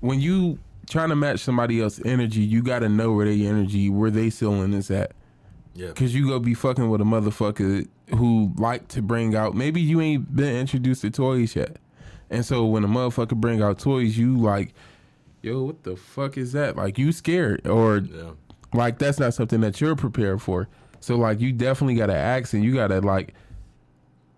[0.00, 4.10] when you trying to match somebody else's energy you gotta know where their energy where
[4.10, 5.12] they ceiling is at
[5.74, 9.80] yeah, because you go be fucking with a motherfucker who like to bring out maybe
[9.80, 11.76] you ain't been introduced to toys yet
[12.28, 14.74] and so when a motherfucker bring out toys you like
[15.42, 18.30] yo what the fuck is that like you scared or yeah,
[18.72, 20.68] like that's not something that you're prepared for.
[21.00, 23.34] So like you definitely gotta ask and you gotta like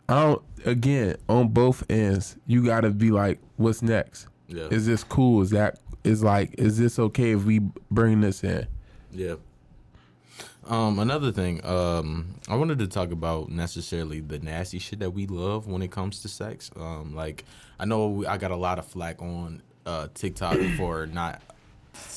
[0.09, 4.29] I don't again on both ends, you gotta be like, what's next?
[4.49, 5.43] yeah, Is this cool?
[5.43, 8.67] Is that is like is this okay if we bring this in?
[9.11, 9.35] Yeah.
[10.67, 15.27] Um, another thing, um, I wanted to talk about necessarily the nasty shit that we
[15.27, 16.71] love when it comes to sex.
[16.77, 17.45] Um, like
[17.81, 21.43] I know I got a lot of flack on uh, TikTok for not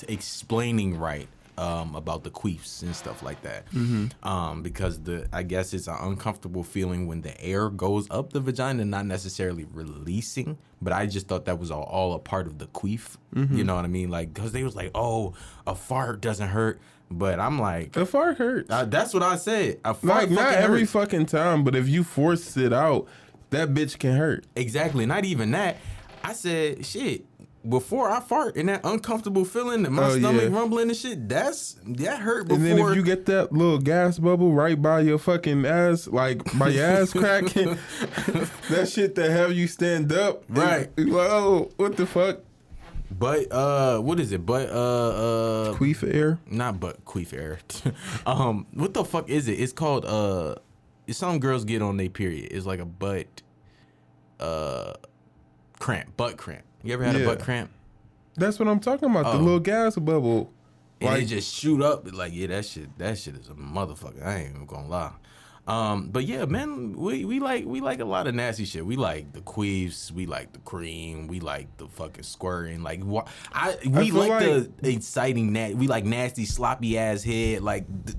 [0.07, 1.27] explaining right
[1.57, 3.65] um, about the queefs and stuff like that.
[4.23, 8.41] Um, because the I guess it's an uncomfortable feeling when the air goes up the
[8.41, 10.57] vagina, not necessarily releasing.
[10.81, 13.17] But I just thought that was all, all a part of the queef.
[13.57, 14.11] You know what I mean?
[14.11, 15.33] Like, because they was like, oh,
[15.65, 16.79] a fart doesn't hurt.
[17.11, 18.69] But I'm like, A fart hurts.
[18.71, 19.79] uh, that's what I said.
[19.85, 20.91] A fart like not every hurts.
[20.91, 23.07] fucking time, but if you force it out,
[23.51, 24.45] that bitch can hurt.
[24.55, 25.05] Exactly.
[25.05, 25.77] Not even that.
[26.23, 27.25] I said, shit.
[27.67, 30.55] Before I fart and that uncomfortable feeling and my Oh, stomach yeah.
[30.55, 32.57] rumbling and shit, that's that hurt before.
[32.63, 36.43] And then if you get that little gas bubble right by your fucking ass, like
[36.59, 37.75] by your ass cracking,
[38.69, 40.89] that shit that have you stand up, Right.
[40.95, 42.41] Like, oh, what the fuck?
[43.11, 44.45] But uh, what is it?
[44.45, 44.73] But uh,
[45.71, 46.39] uh, Queef air.
[46.49, 47.59] not but queef air.
[48.25, 49.53] um, what the fuck is it?
[49.59, 50.55] It's called uh,
[51.09, 52.51] some girls get on their period.
[52.51, 53.27] It's like a butt
[54.39, 54.93] uh
[55.79, 56.63] cramp, butt cramp.
[56.83, 57.71] You ever had a butt cramp?
[58.35, 59.25] That's what I'm talking about.
[59.25, 59.41] The Oh.
[59.43, 60.51] little gas bubble.
[61.01, 62.11] And Like- it just shoot up.
[62.11, 64.25] Like, yeah, that shit, that shit is a motherfucker.
[64.25, 65.11] I ain't even gonna lie.
[65.67, 68.85] Um, but yeah, man, we, we like we like a lot of nasty shit.
[68.85, 72.83] We like the queefs, we like the cream, we like the fucking squirting.
[72.83, 73.01] Like,
[73.51, 75.73] I we feel like, like- the exciting nat.
[75.75, 77.63] We like nasty, sloppy ass head.
[77.63, 78.17] Like, th-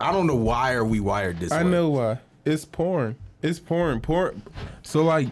[0.00, 1.70] I don't know why are we wired this I way.
[1.70, 2.18] know why.
[2.44, 3.16] It's porn.
[3.40, 4.00] It's porn.
[4.00, 4.42] Porn.
[4.82, 5.28] So like,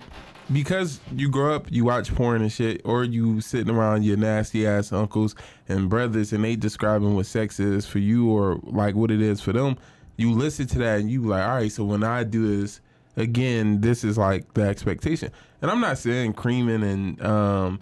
[0.52, 4.64] because you grow up, you watch porn and shit, or you sitting around your nasty
[4.66, 5.34] ass uncles
[5.68, 9.40] and brothers, and they describing what sex is for you, or like what it is
[9.40, 9.76] for them.
[10.18, 11.72] You listen to that and you like, all right.
[11.72, 12.80] So when I do this
[13.16, 15.30] again, this is like the expectation.
[15.62, 17.80] And I'm not saying creaming and um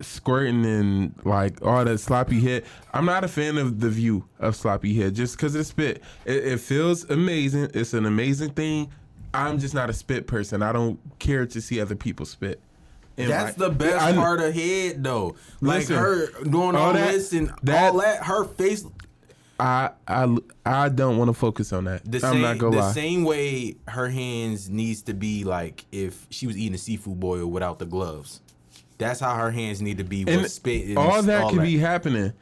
[0.00, 2.64] squirting and like all that sloppy head.
[2.94, 6.02] I'm not a fan of the view of sloppy head just because it's spit.
[6.24, 7.70] It, it feels amazing.
[7.74, 8.90] It's an amazing thing.
[9.34, 10.62] I'm just not a spit person.
[10.62, 12.60] I don't care to see other people spit.
[13.16, 15.34] And, That's like, the best I- part of head though.
[15.60, 18.22] Like Listen, her doing all all, that- this and that- all that.
[18.24, 18.84] Her face
[19.60, 22.04] I I I don't want to focus on that.
[22.04, 22.92] the I'm same not gonna the lie.
[22.92, 27.46] same way her hands needs to be like if she was eating a seafood boil
[27.46, 28.40] without the gloves.
[28.98, 31.78] That's how her hands need to be with and spit and all that could be
[31.78, 32.32] happening.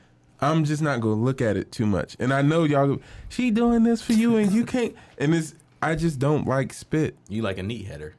[0.40, 2.16] I'm just not gonna look at it too much.
[2.18, 2.98] And I know y'all.
[3.28, 4.94] She doing this for you, and you can't.
[5.18, 5.54] And it's.
[5.82, 7.16] I just don't like spit.
[7.28, 8.14] You like a neat header.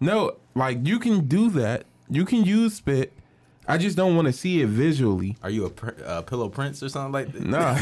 [0.00, 1.84] No, like you can do that.
[2.10, 3.12] You can use spit.
[3.68, 5.36] I just don't want to see it visually.
[5.42, 7.42] Are you a pr- uh, pillow prince or something like that?
[7.44, 7.78] Nah.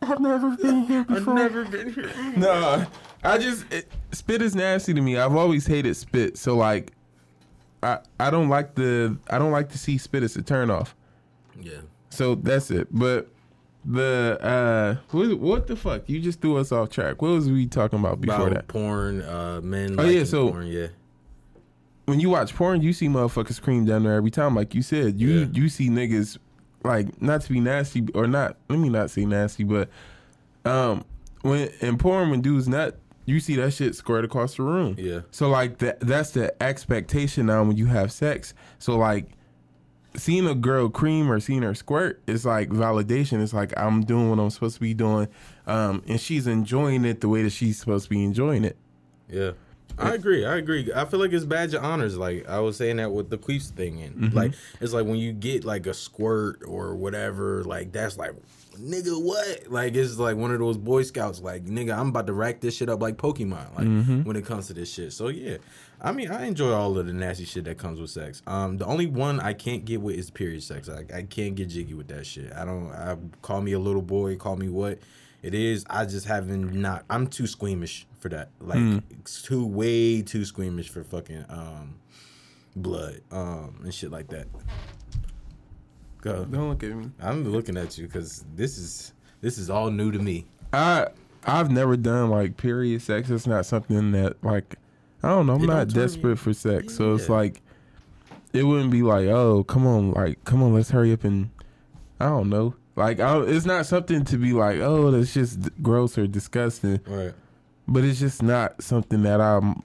[0.02, 1.34] I've never been here before.
[1.34, 2.10] I've never been here.
[2.36, 2.86] No,
[3.24, 5.16] I just it, spit is nasty to me.
[5.16, 6.38] I've always hated spit.
[6.38, 6.92] So like,
[7.82, 10.94] I I don't like the I don't like to see spit as a turn off.
[11.60, 11.80] Yeah.
[12.10, 12.86] So that's it.
[12.92, 13.28] But
[13.84, 16.08] the uh what, what the fuck?
[16.08, 17.20] You just threw us off track.
[17.20, 18.68] What was we talking about before About that?
[18.68, 19.98] porn, uh, men.
[19.98, 20.88] Oh, yeah, so- porn, yeah.
[22.08, 24.54] When you watch porn, you see motherfuckers cream down there every time.
[24.54, 25.46] Like you said, you Yeah.
[25.52, 26.38] you see niggas
[26.82, 28.56] like not to be nasty or not.
[28.70, 29.90] Let me not say nasty, but
[30.64, 31.04] um
[31.42, 32.94] when in porn when dudes not
[33.26, 34.94] you see that shit squirt across the room.
[34.98, 35.20] Yeah.
[35.32, 38.54] So like that that's the expectation now when you have sex.
[38.78, 39.26] So like
[40.16, 43.42] seeing a girl cream or seeing her squirt is like validation.
[43.42, 45.28] It's like I'm doing what I'm supposed to be doing,
[45.66, 48.78] um, and she's enjoying it the way that she's supposed to be enjoying it.
[49.28, 49.50] Yeah.
[49.98, 50.44] I agree.
[50.46, 50.90] I agree.
[50.94, 52.16] I feel like it's badge of honors.
[52.16, 54.36] Like I was saying that with the queefs thing, and Mm-hmm.
[54.36, 58.32] like it's like when you get like a squirt or whatever, like that's like,
[58.78, 59.70] nigga, what?
[59.70, 61.40] Like it's like one of those Boy Scouts.
[61.40, 63.76] Like nigga, I'm about to rack this shit up like Pokemon.
[63.76, 64.22] Like Mm-hmm.
[64.22, 65.12] when it comes to this shit.
[65.12, 65.56] So yeah,
[66.00, 68.40] I mean, I enjoy all of the nasty shit that comes with sex.
[68.46, 70.88] Um, the only one I can't get with is period sex.
[70.88, 72.52] I, I can't get jiggy with that shit.
[72.52, 72.90] I don't.
[72.92, 74.36] I call me a little boy.
[74.36, 75.00] Call me what.
[75.42, 75.84] It is.
[75.88, 77.04] I just haven't not.
[77.08, 78.50] I'm too squeamish for that.
[78.60, 82.00] Like it's too way too squeamish for fucking um
[82.74, 84.46] blood um and shit like that.
[86.20, 86.44] Go.
[86.44, 87.10] Don't look at me.
[87.20, 90.46] I'm looking at you because this is this is all new to me.
[90.72, 91.06] I
[91.46, 93.30] I've never done like period sex.
[93.30, 94.74] It's not something that like
[95.22, 95.54] I don't know.
[95.54, 97.62] I'm It not desperate you- for sex, so it's like
[98.52, 101.50] it wouldn't be like oh come on like come on let's hurry up and
[102.18, 102.74] I don't know.
[102.98, 107.00] Like I, it's not something to be like oh that's just gross or disgusting.
[107.06, 107.32] Right.
[107.86, 109.82] but it's just not something that I'm,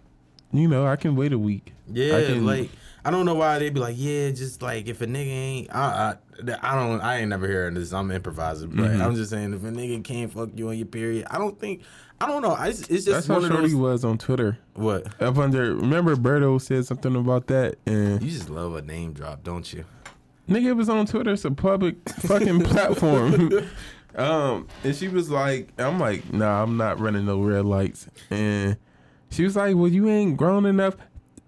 [0.51, 1.73] you know, I can wait a week.
[1.91, 2.69] Yeah, I can- like
[3.05, 6.15] I don't know why they'd be like, yeah, just like if a nigga ain't, I,
[6.47, 7.91] I, I don't, I ain't never hearing this.
[7.91, 9.01] I'm improvising, but Mm-hmm.
[9.01, 11.83] I'm just saying if a nigga can't fuck you on your period, I don't think,
[12.21, 12.51] I don't know.
[12.53, 13.75] I, it's just That's how Shorty those.
[13.75, 14.57] was on Twitter.
[14.75, 15.21] What?
[15.21, 19.43] Up under, remember Berto said something about that, and You just love a name drop,
[19.43, 19.83] don't you?
[20.47, 21.33] Nigga it was on Twitter.
[21.33, 23.51] It's a public fucking platform.
[24.15, 28.07] um, and she was like, I'm like, nah, I'm not running no red lights.
[28.29, 28.77] And
[29.29, 30.95] she was like, well, you ain't grown enough.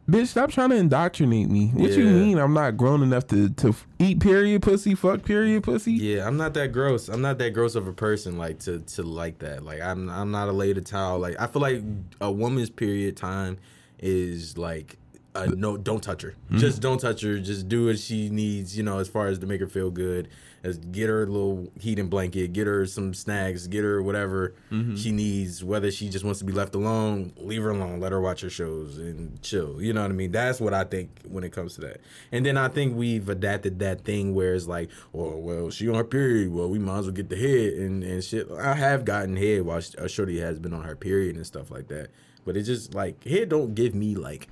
[0.10, 1.70] Bitch, stop trying to indoctrinate me.
[1.70, 5.64] What you mean I'm not grown enough to, to f- eat period pussy, fuck period
[5.64, 5.94] pussy?
[5.94, 7.10] Yeah, I'm not that gross.
[7.10, 9.64] I'm not that gross of a person like to to like that.
[9.64, 11.18] Like I'm I'm not a lady towel.
[11.18, 11.82] Like I feel like
[12.22, 13.58] a woman's period time
[13.98, 15.00] is like
[15.36, 16.36] uh, no, don't touch her.
[16.54, 17.38] Just don't touch her.
[17.40, 18.78] Just do what she needs.
[18.78, 20.30] You know, as far as to make her feel good.
[20.64, 24.56] As get her a little heating blanket, get her some snacks, get her whatever
[24.98, 25.64] she needs.
[25.64, 28.00] Whether she just wants to be left alone, leave her alone.
[28.00, 29.80] Let her watch her shows and chill.
[29.80, 30.32] You know what I mean?
[30.32, 32.02] That's what I think when it comes to that.
[32.32, 35.94] And then I think we've adapted that thing where it's like, oh well, she on
[35.96, 36.52] her period.
[36.52, 38.50] Well, we might as well get the head and and shit.
[38.52, 41.70] I have gotten head while sh- uh, Shorty has been on her period and stuff
[41.70, 42.10] like that.
[42.44, 44.48] But it just like head don't give me like,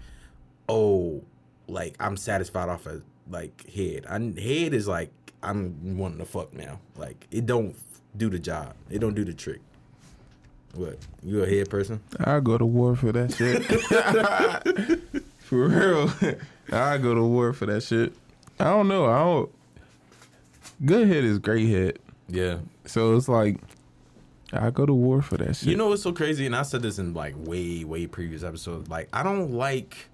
[0.70, 1.24] oh,
[1.68, 4.06] like I'm satisfied off of like head.
[4.08, 6.80] I head is like I'm wanting to fuck now.
[6.96, 7.76] Like it don't
[8.16, 8.76] do the job.
[8.90, 9.62] It don't do the trick.
[10.76, 10.98] What?
[11.22, 12.02] You a head person?
[12.22, 13.64] I'll go to war for that shit.
[15.40, 16.12] for real.
[16.72, 18.14] I'll go to war for that shit.
[18.60, 19.06] I don't know.
[19.06, 19.52] I don't.
[20.84, 22.00] Good head is great head.
[22.28, 22.58] Yeah.
[22.86, 23.60] So it's like,
[24.52, 25.70] I go to war for that shit.
[25.70, 26.48] You know what's so crazy?
[26.48, 28.90] And I said this in like way, way previous episodes.
[28.90, 30.10] Like I don't like.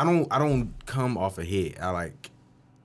[0.00, 0.26] I don't.
[0.32, 1.80] I don't come off a hit.
[1.80, 2.30] I like.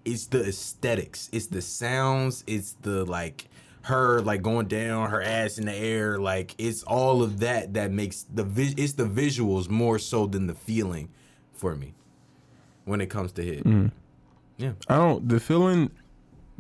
[0.04, 1.30] It's the aesthetics.
[1.32, 2.44] It's the sounds.
[2.46, 3.48] It's the like
[3.84, 6.20] her like going down, her ass in the air.
[6.20, 10.46] Like it's all of that that makes the vis- It's the visuals more so than
[10.48, 11.10] the feeling,
[11.54, 11.94] for me.
[12.84, 13.64] When it comes to hit.
[13.64, 13.92] Mm.
[14.58, 14.74] Yeah.
[14.88, 15.28] I don't.
[15.28, 15.90] The feeling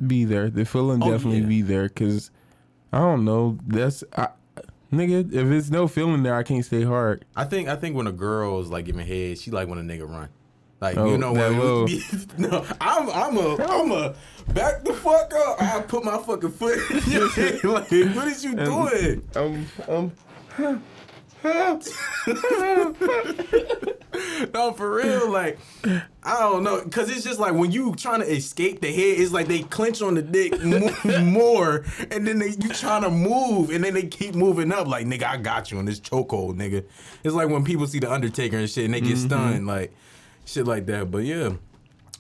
[0.08, 0.50] be there.
[0.50, 1.48] The feeling Oh, definitely yeah.
[1.48, 1.90] be there.
[1.90, 2.32] Cause
[2.94, 3.60] I don't know.
[3.68, 4.30] That's I,
[4.92, 5.32] nigga.
[5.34, 7.26] If it's no feeling there, I can't stay hard.
[7.36, 9.82] I think I think when a girl is like giving head, she like when a
[9.84, 10.30] nigga run.
[10.86, 11.52] Like Oh, you know what?
[12.38, 14.14] no, I'm I'm a I'm a
[14.54, 15.60] back the fuck up.
[15.60, 16.78] I put my fucking foot.
[16.92, 17.64] in your head.
[17.64, 19.28] like what is you doing?
[19.36, 20.12] Um, um,
[24.54, 25.30] No, for real.
[25.30, 25.58] Like
[26.24, 29.32] I don't know, cause it's just like when you trying to escape the head, it's
[29.32, 30.54] like they clench on the dick
[31.24, 34.88] more, and then they you trying to move, and then they keep moving up.
[34.88, 36.86] Like nigga, I got you in this chokehold, nigga.
[37.24, 39.92] It's like when people see the Undertaker and shit, and they get stunned, like
[40.46, 41.12] shit like that.
[41.12, 41.54] But yeah.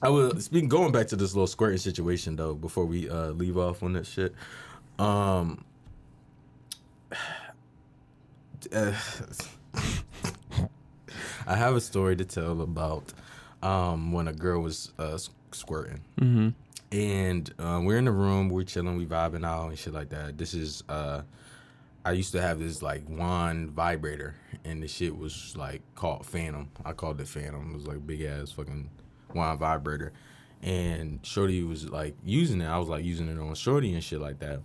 [0.02, 3.58] I was speaking going back to this little squirting situation though before we uh, leave
[3.58, 4.36] off on that shit.
[5.00, 5.64] Um,
[8.74, 8.94] uh,
[11.48, 13.14] I have a story to tell about
[13.64, 15.18] um, when a girl was uh,
[15.52, 16.50] squirting, mm-hmm.
[16.92, 20.38] and um, we're in the room, we're chilling, we vibing out and shit like that.
[20.38, 21.22] This is uh,
[22.04, 26.69] I used to have this like wand vibrator, and the shit was like called Phantom.
[26.84, 27.71] I called it Phantom.
[27.71, 28.89] It was like big ass fucking
[29.34, 30.12] wand vibrator,
[30.62, 32.67] and Shorty was like using it.
[32.67, 34.62] I was like using it on Shorty and shit like that,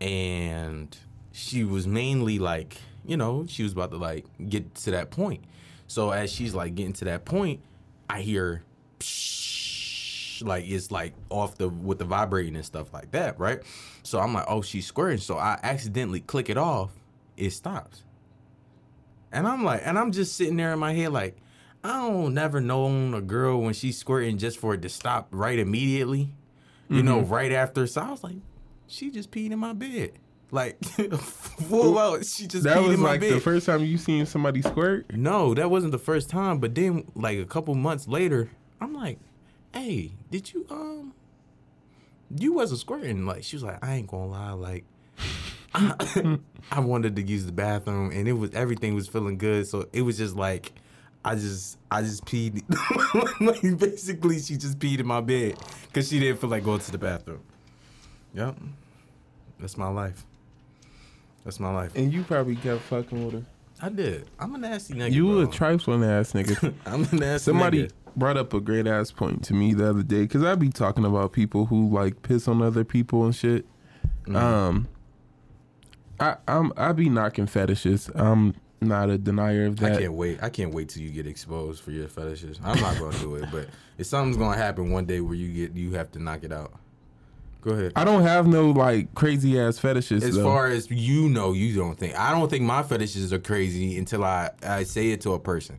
[0.00, 0.96] and
[1.32, 5.44] she was mainly like, you know, she was about to like get to that point.
[5.86, 7.60] So as she's like getting to that point,
[8.08, 8.62] I hear
[8.98, 13.60] psh, like it's like off the with the vibrating and stuff like that, right?
[14.02, 15.18] So I'm like, oh, she's squirting.
[15.18, 16.90] So I accidentally click it off.
[17.36, 18.04] It stops.
[19.34, 21.36] And I'm like, and I'm just sitting there in my head like,
[21.82, 25.58] I don't never known a girl when she's squirting just for it to stop right
[25.58, 26.32] immediately.
[26.88, 27.86] You know, right after.
[27.86, 28.36] So I was like,
[28.86, 30.12] she just peed in my bed.
[30.50, 30.82] Like
[31.18, 32.24] full out.
[32.24, 33.32] She just That peed was in my like bed.
[33.32, 35.12] the first time you seen somebody squirt.
[35.12, 36.58] No, that wasn't the first time.
[36.58, 39.18] But then, like a couple months later, I'm like,
[39.72, 41.12] "Hey, did you um,
[42.38, 44.84] you wasn't squirting?" Like she was like, "I ain't gonna lie, like."
[45.74, 50.02] I wanted to use the bathroom and it was everything was feeling good, so it
[50.02, 50.72] was just like
[51.24, 52.62] I just I just peed.
[53.40, 55.56] like basically, she just peed in my bed
[55.86, 57.40] because she didn't feel like going to the bathroom.
[58.34, 58.56] Yep,
[59.58, 60.24] that's my life.
[61.44, 61.94] That's my life.
[61.94, 63.42] And you probably kept fucking with her.
[63.80, 64.26] I did.
[64.38, 65.12] I'm a nasty nigga.
[65.12, 65.52] You a bro.
[65.52, 66.74] trifling ass nigga.
[66.86, 67.40] I'm a nasty nigga.
[67.40, 67.92] Somebody nigga.
[68.16, 71.04] brought up a great ass point to me the other day because I be talking
[71.04, 73.66] about people who like piss on other people and shit.
[74.24, 74.36] Mm-hmm.
[74.36, 74.88] Um,
[76.20, 78.10] I I'm I be knocking fetishes.
[78.14, 79.94] I'm not a denier of that.
[79.94, 80.42] I can't wait.
[80.42, 82.60] I can't wait till you get exposed for your fetishes.
[82.62, 85.76] I'm not gonna do it, but if something's gonna happen one day where you get
[85.76, 86.72] you have to knock it out.
[87.64, 87.92] Go ahead.
[87.96, 90.22] I don't have no like crazy ass fetishes.
[90.22, 90.44] As though.
[90.44, 92.14] far as you know, you don't think.
[92.14, 95.78] I don't think my fetishes are crazy until I, I say it to a person.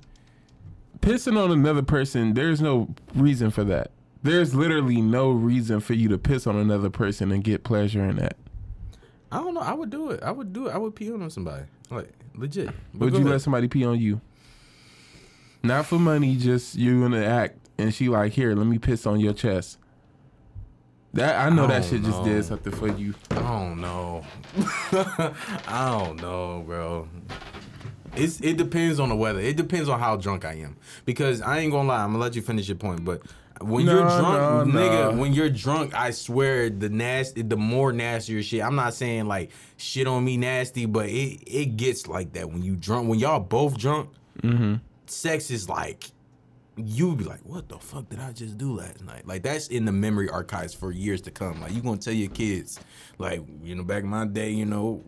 [0.99, 3.91] pissing on another person, there's no reason for that.
[4.23, 8.15] There's literally no reason for you to piss on another person and get pleasure in
[8.15, 8.35] that.
[9.35, 9.59] I don't know.
[9.59, 10.23] I would do it.
[10.23, 10.71] I would do it.
[10.73, 11.65] I would pee on somebody.
[11.89, 12.69] Like legit.
[12.93, 13.31] But Would you ahead.
[13.31, 14.21] let somebody pee on you?
[15.61, 19.05] Not for money, just you in the act, and she like, here, let me piss
[19.05, 19.77] on your chest.
[21.13, 23.13] That I know I that shit just did something for you.
[23.31, 24.23] I don't know.
[25.67, 27.09] I don't know, bro.
[28.15, 29.41] It's it depends on the weather.
[29.41, 30.77] It depends on how drunk I am.
[31.03, 33.03] Because I ain't gonna lie, I'm gonna let you finish your point.
[33.03, 33.21] But
[33.61, 35.19] when you're drunk, no, nigga, no.
[35.21, 38.61] when you're drunk, I swear the nasty, the more nastier shit.
[38.61, 42.63] I'm not saying like shit on me nasty, but it it gets like that when
[42.63, 43.07] you drunk.
[43.09, 44.09] When y'all both drunk,
[44.43, 44.75] Mm-hmm.
[45.05, 46.11] sex is like
[46.77, 49.25] you be like, what the fuck did I just do last night?
[49.25, 51.61] Like that's in the memory archives for years to come.
[51.61, 52.79] Like you gonna tell your kids,
[53.17, 55.03] like you know, back in my day, you know,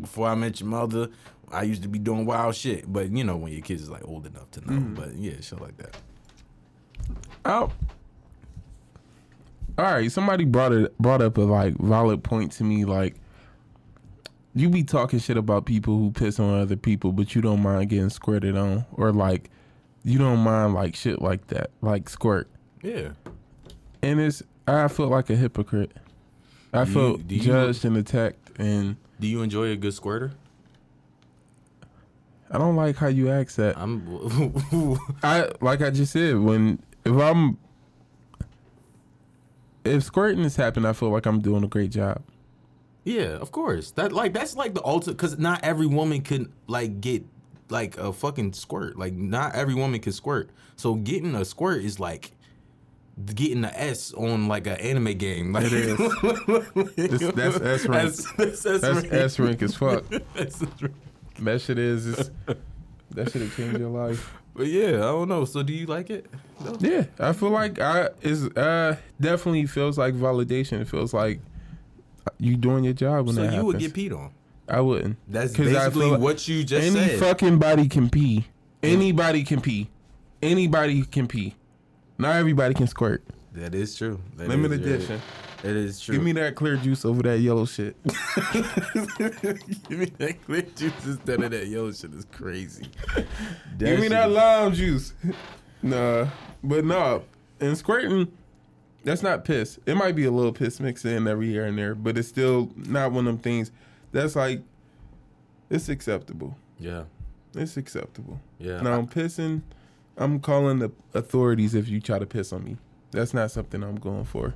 [0.00, 1.08] before I met your mother,
[1.50, 2.90] I used to be doing wild shit.
[2.90, 4.78] But you know, when your kids is like old enough to know.
[4.94, 5.96] But yeah, shit like that.
[7.44, 7.72] Oh.
[9.78, 13.14] All right, somebody brought it brought up a like valid point to me like
[14.54, 17.88] you be talking shit about people who piss on other people, but you don't mind
[17.90, 19.50] getting squirted on or like
[20.04, 22.48] you don't mind like shit like that, like squirt.
[22.82, 23.10] Yeah.
[24.02, 25.92] And it's I feel like a hypocrite.
[26.72, 29.94] I Do you- feel do you- judged and attacked and Do you enjoy a good
[29.94, 30.32] squirter?
[32.50, 33.76] I don't like how you ask that.
[33.78, 34.02] I'm.
[35.22, 37.58] I like I just said when if I'm
[39.84, 42.22] if squirting is happening, I feel like I'm doing a great job.
[43.04, 43.92] Yeah, of course.
[43.92, 47.24] That like that's like the ultimate because not every woman can like get
[47.70, 48.98] like a fucking squirt.
[48.98, 50.50] Like not every woman can squirt.
[50.76, 52.32] So getting a squirt is like
[53.34, 55.52] getting the S on like an anime game.
[55.52, 56.00] Like, It is.
[57.22, 57.32] is.
[57.32, 58.14] that's S rank.
[58.14, 59.12] That's, that's, S That's rank.
[59.12, 60.04] S rank as fuck.
[60.10, 60.94] Rank.
[61.40, 62.30] That shit is, is
[63.12, 64.34] that should have changed your life.
[64.54, 65.44] But yeah, I don't know.
[65.44, 66.26] So do you like it?
[66.64, 66.76] No?
[66.80, 70.80] Yeah, I feel like I is uh definitely feels like validation.
[70.80, 71.40] It feels like
[72.38, 74.30] you doing your job when So that you would get peed on.
[74.68, 75.16] I wouldn't.
[75.28, 77.18] That's 'Cause I basically like what you just Any said.
[77.20, 78.46] fucking body can pee.
[78.82, 79.88] Anybody can pee.
[80.42, 81.54] Anybody can pee.
[82.18, 83.24] Not everybody can squirt.
[83.54, 84.20] That is true.
[84.36, 85.20] That Limited is very- edition.
[85.64, 86.14] It is true.
[86.14, 87.96] Give me that clear juice over that yellow shit.
[88.04, 92.14] Give me that clear juice instead of that yellow shit.
[92.14, 92.86] Is crazy.
[93.76, 95.14] Give me shit that lime juice.
[95.82, 96.28] nah,
[96.62, 97.24] but no.
[97.60, 98.30] And squirting,
[99.02, 99.80] that's not piss.
[99.84, 102.70] It might be a little piss mixed in every here and there, but it's still
[102.76, 103.72] not one of them things
[104.12, 104.62] that's like,
[105.70, 106.56] it's acceptable.
[106.78, 107.04] Yeah.
[107.54, 108.40] It's acceptable.
[108.58, 108.80] Yeah.
[108.80, 109.62] Now I'm pissing.
[110.16, 112.76] I'm calling the authorities if you try to piss on me.
[113.10, 114.54] That's not something I'm going for.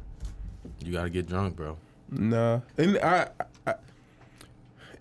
[0.84, 1.76] You gotta get drunk, bro.
[2.10, 3.28] Nah, and I,
[3.66, 3.74] I,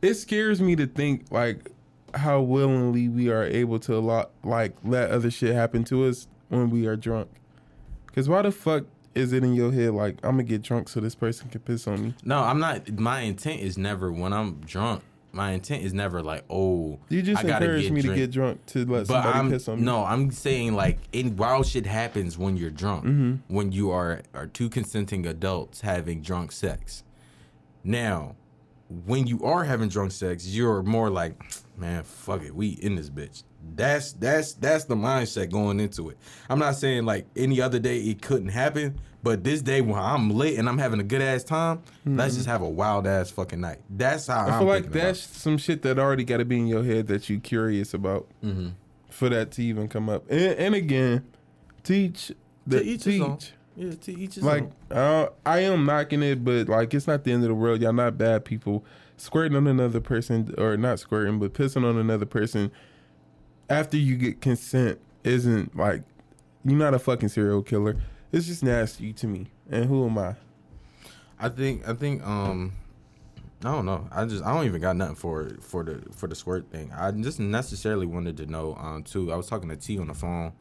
[0.01, 1.70] it scares me to think like
[2.14, 6.70] how willingly we are able to lot like let other shit happen to us when
[6.70, 7.30] we are drunk.
[8.14, 8.86] Cause why the fuck
[9.16, 11.88] is it in your head like I'm gonna get drunk so this person can piss
[11.88, 12.14] on me?
[12.24, 12.89] No, I'm not.
[12.91, 15.03] My intent is never when I'm drunk.
[15.34, 18.15] My intent is never like, oh, You just I gotta encouraged get me drink.
[18.15, 19.86] to get drunk to let But somebody I'm piss on me.
[19.86, 23.05] no, I'm saying like in wild shit happens when you're drunk.
[23.05, 23.53] Mm-hmm.
[23.55, 27.03] When you are are two consenting adults having drunk sex.
[27.84, 28.36] Now,
[29.05, 31.41] when you are having drunk sex, you're more like,
[31.77, 33.43] man, fuck it, we in this bitch.
[33.75, 36.17] That's that's that's the mindset going into it.
[36.49, 40.30] I'm not saying like any other day it couldn't happen, but this day when I'm
[40.30, 43.61] lit and I'm having a good ass time, let's just have a wild ass fucking
[43.61, 43.80] night.
[43.89, 44.53] That's how Mm-hmm.
[44.53, 47.07] I feel like thinking that's some shit that already got to be in your head
[47.07, 48.69] that you curious about Mm-hmm.
[49.09, 50.24] for that to even come up.
[50.30, 51.26] And, and again,
[51.84, 52.32] teach
[52.65, 53.51] the To each teach.
[53.76, 57.32] Yeah, to each his Like uh, I am knocking it, but like it's not the
[57.32, 57.82] end of the world.
[57.82, 58.84] Y'all not bad people.
[59.17, 62.72] Squirting on another person, or not squirting, but pissing on another person
[63.69, 66.01] after you get consent isn't like
[66.65, 67.95] you're not a fucking serial killer.
[68.32, 69.47] It's just nasty to me.
[69.69, 70.36] And who am I?
[71.39, 72.73] I think I think um
[73.63, 74.07] I don't know.
[74.11, 76.91] I just I don't even got nothing for for the for the squirt thing.
[76.95, 79.32] I just necessarily wanted to know um too.
[79.32, 80.53] I was talking to T on the phone.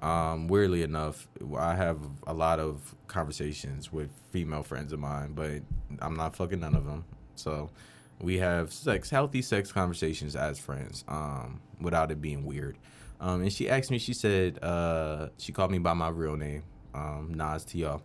[0.00, 5.62] Um, weirdly enough, I have a lot of conversations with female friends of mine, but
[6.00, 7.04] I'm not fucking none of them.
[7.36, 7.70] So
[8.20, 12.78] we have sex, healthy sex conversations as friends, um, without it being weird.
[13.20, 16.64] Um, and she asked me, she said, uh, she called me by my real name,
[16.94, 18.02] um, Nas to y'all.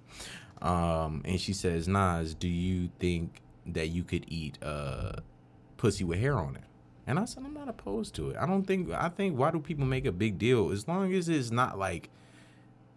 [0.61, 5.13] Um, and she says, Nas, do you think that you could eat uh,
[5.77, 6.63] pussy with hair on it?
[7.05, 8.37] And I said, I'm not opposed to it.
[8.37, 10.71] I don't think, I think, why do people make a big deal?
[10.71, 12.09] As long as it's not like,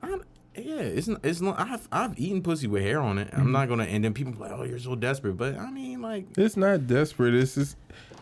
[0.03, 0.25] I'm,
[0.57, 3.29] yeah, it's not, it's not, I've, I've eaten pussy with hair on it.
[3.33, 5.35] I'm not gonna, and then people like, oh, you're so desperate.
[5.35, 7.35] But I mean, like, It's not desperate.
[7.35, 7.77] It's just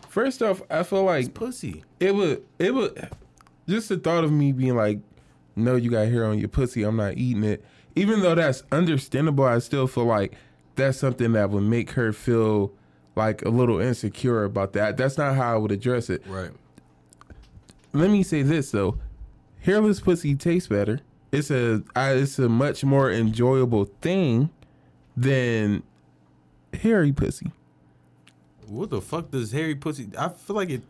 [0.09, 1.83] first off, I feel like it's pussy.
[1.99, 3.09] it would it would
[3.67, 4.99] just the thought of me being like,
[5.55, 6.83] no, you got hair on your pussy.
[6.83, 7.63] I'm not eating it.
[7.95, 10.35] Even though that's understandable, I still feel like
[10.75, 12.71] that's something that would make her feel
[13.15, 14.97] like a little insecure about that.
[14.97, 16.25] That's not how I would address it.
[16.25, 16.51] Right.
[17.91, 18.97] Let me say this though,
[19.61, 21.01] hairless pussy tastes better.
[21.31, 24.49] It's a I, it's a much more enjoyable thing
[25.17, 25.83] than
[26.73, 27.51] hairy pussy.
[28.69, 30.09] What the fuck does hairy pussy?
[30.17, 30.83] I feel like it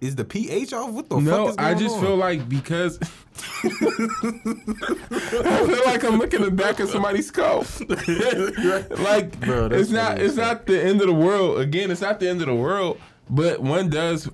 [0.00, 0.90] is the pH off.
[0.90, 2.02] What the No, fuck is going I just on?
[2.04, 2.98] feel like because
[3.64, 3.68] I
[5.66, 7.64] feel like I'm looking at the back of somebody's skull.
[9.02, 11.60] like Bro, it's not it's not the end of the world.
[11.60, 13.00] Again, it's not the end of the world,
[13.30, 14.28] but one does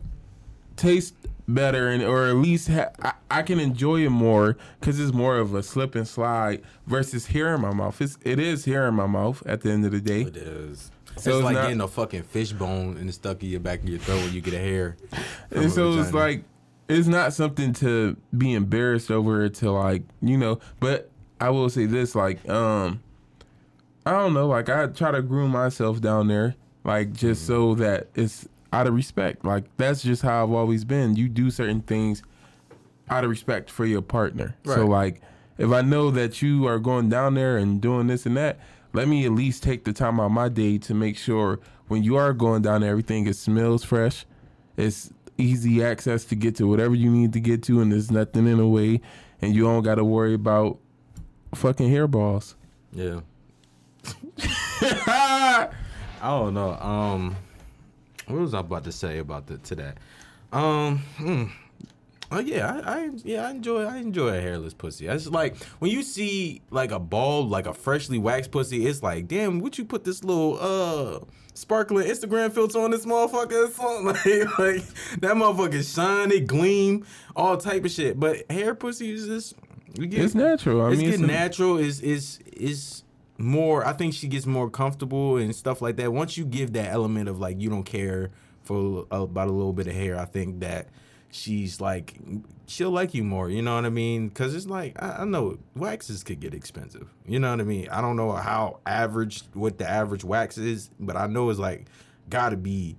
[0.77, 1.15] taste
[1.47, 5.37] better and or at least ha- I, I can enjoy it more because it's more
[5.39, 8.01] of a slip and slide versus hair in my mouth.
[8.01, 10.23] It's it is hair in my mouth at the end of the day.
[10.23, 10.91] It is.
[11.17, 13.61] So it's it's like not- getting a fucking fish bone and it's stuck in your
[13.61, 14.97] back of your throat when you get a hair.
[15.51, 16.45] and so it's like
[16.89, 21.09] it's not something to be embarrassed over to like you know but
[21.41, 23.01] i will say this like um
[24.07, 28.09] i don't know like i try to groom myself down there like just so that
[28.15, 29.45] it's out of respect.
[29.45, 31.17] Like that's just how i've always been.
[31.17, 32.23] You do certain things
[33.09, 34.55] out of respect for your partner.
[34.65, 35.21] So like
[35.59, 38.59] if i know that you are going down there and doing this and that
[38.93, 42.17] let me at least take the time out my day to make sure when you
[42.17, 44.25] are going down there everything it smells fresh
[44.77, 48.47] it's easy access to get to whatever you need to get to and there's nothing
[48.47, 49.01] in the way
[49.41, 50.79] and you don't got to worry about
[51.55, 52.55] fucking hairballs
[52.93, 53.21] yeah.
[54.83, 55.69] I
[56.23, 56.73] don't know.
[56.73, 57.37] Um,
[58.27, 59.97] what was I about to say about the to that?
[60.53, 61.45] Um, hmm.
[62.33, 65.07] Oh yeah, I, I yeah I enjoy I enjoy a hairless pussy.
[65.09, 69.27] It's like when you see like a bald like a freshly waxed pussy, it's like
[69.27, 71.25] damn, would you put this little uh
[71.55, 73.71] sparkling Instagram filter on this motherfucker?
[74.05, 74.85] Like, like
[75.21, 77.05] that motherfucker shine, it gleam,
[77.35, 78.19] all type of shit.
[78.19, 79.55] But hair pussy is just
[79.95, 83.03] get, it's natural i it's mean getting it's natural is is is
[83.39, 86.93] more i think she gets more comfortable and stuff like that once you give that
[86.93, 88.31] element of like you don't care
[88.63, 90.89] for about a little bit of hair i think that
[91.31, 92.15] she's like
[92.67, 93.51] she'll like you more.
[93.51, 94.29] You know what I mean?
[94.29, 97.09] Because it's like I, I know waxes could get expensive.
[97.27, 97.89] You know what I mean?
[97.91, 101.87] I don't know how average what the average wax is, but I know it's like
[102.29, 102.97] got to be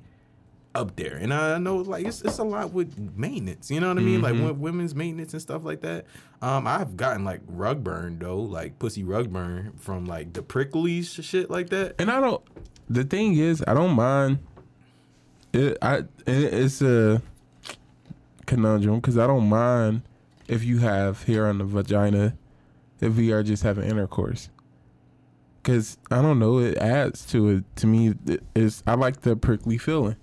[0.74, 1.16] up there.
[1.16, 3.72] And I know like it's it's a lot with maintenance.
[3.72, 4.22] You know what I mean?
[4.22, 6.06] Like w- women's maintenance and stuff like that.
[6.42, 11.02] Um, I've gotten like rug burn though, like pussy rug burn from like the prickly
[11.04, 11.96] shit like that.
[12.00, 12.42] And I don't.
[12.90, 14.40] The thing is, I don't mind.
[15.54, 17.22] It I it, it's a
[18.56, 20.02] conundrum because I don't mind
[20.48, 22.36] if you have hair on the vagina
[23.00, 24.50] if we are just having intercourse.
[25.64, 27.64] Cause I don't know, it adds to it.
[27.78, 28.14] To me,
[28.56, 30.16] it's I like the prickly feeling.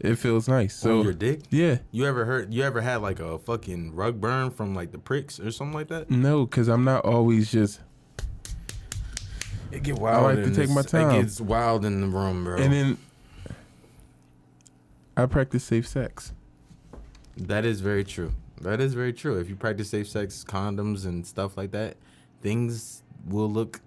[0.00, 0.74] It feels nice.
[0.74, 1.42] So So your dick.
[1.50, 2.52] yeah, You ever heard?
[2.52, 5.88] You ever had like a fucking rug burn from like the pricks or something like
[5.88, 6.10] that?
[6.10, 7.80] no, cause I'm not always just.
[9.70, 10.24] It get wild.
[10.24, 11.10] I like to take my time.
[11.16, 12.56] It gets wild in the room, bro.
[12.58, 12.98] And then
[15.16, 16.32] I practice safe sex.
[17.36, 18.32] That is very true.
[18.60, 19.38] That is very true.
[19.38, 21.96] If you practice safe sex, condoms, and stuff like that,
[22.42, 23.80] things will look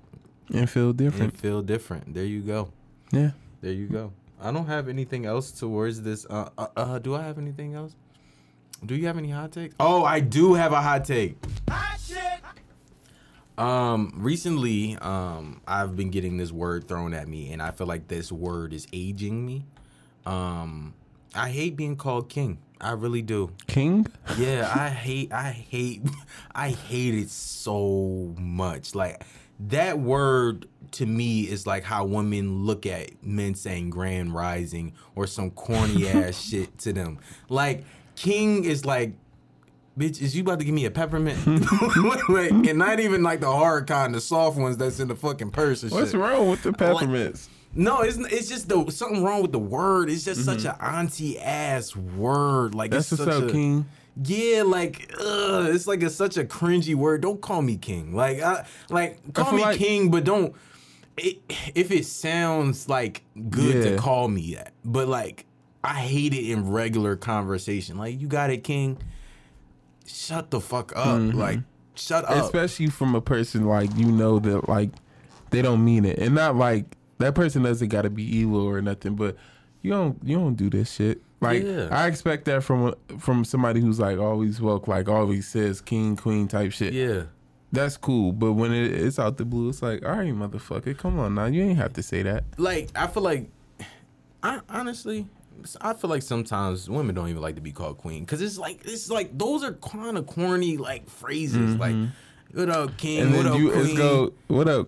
[0.53, 1.33] and feel different.
[1.33, 2.13] and feel different.
[2.13, 2.71] There you go.
[3.11, 3.31] Yeah.
[3.61, 4.11] There you go.
[4.41, 6.25] I don't have anything else towards this.
[6.29, 7.95] Uh, uh, uh, do I have anything else?
[8.85, 9.75] Do you have any hot takes?
[9.79, 11.37] Oh, I do have a hot take.
[11.69, 12.17] Hot shit.
[13.57, 18.09] Um, recently, um, I've been getting this word thrown at me, and I feel like
[18.09, 19.65] this word is aging me.
[20.25, 20.93] Um,
[21.33, 22.57] I hate being called king.
[22.81, 23.51] I really do.
[23.67, 24.07] King?
[24.37, 26.01] Yeah, I hate, I hate,
[26.55, 28.93] I hate it so much.
[28.95, 29.23] Like
[29.59, 35.27] that word to me is like how women look at men saying "grand rising" or
[35.27, 37.19] some corny ass shit to them.
[37.49, 39.13] Like king is like,
[39.97, 41.39] bitch, is you about to give me a peppermint?
[42.29, 45.51] like, and not even like the hard kind, the soft ones that's in the fucking
[45.51, 46.19] purse and What's shit.
[46.19, 47.49] wrong with the peppermints?
[47.75, 50.09] No, it's it's just the something wrong with the word.
[50.09, 52.73] It's just such an auntie ass word.
[52.73, 53.85] Like That's it's such up, a, King.
[54.23, 57.19] Yeah, like ugh, it's like a, such a cringy word.
[57.21, 58.15] Don't call me king.
[58.15, 60.55] Like, I, like call me like- king, but don't.
[61.17, 61.39] It,
[61.75, 63.91] if it sounds like good Yeah.
[63.91, 65.45] to call me that, but like
[65.83, 67.97] I hate it in regular conversation.
[67.97, 68.97] Like, you got it, king.
[70.05, 71.19] Shut the fuck up.
[71.19, 71.37] Mm-hmm.
[71.37, 71.59] Like,
[71.95, 72.45] shut up.
[72.45, 74.91] Especially from a person like you know that like
[75.51, 76.19] they don't mean it.
[76.19, 79.35] And not like that person doesn't gotta be evil or nothing, but
[79.81, 81.21] you don't you don't do this shit.
[81.41, 81.87] Like Yeah.
[81.91, 86.47] I expect that from from somebody who's like always woke, like always says king, queen
[86.47, 86.93] type shit.
[86.93, 87.23] yeah.
[87.71, 88.31] That's cool.
[88.31, 91.45] But when it, it's out the blue, it's like, all right, motherfucker, come on now.
[91.45, 92.45] You ain't have to say that.
[92.57, 93.49] like I feel like
[94.41, 95.27] I honestly
[95.81, 98.81] I feel like sometimes women don't even like to be called queen because it's like
[98.85, 101.95] it's like those are kind of corny like phrases like
[102.53, 103.27] what up king Mm-hmm.
[103.27, 104.87] And what then up you queen go, what up?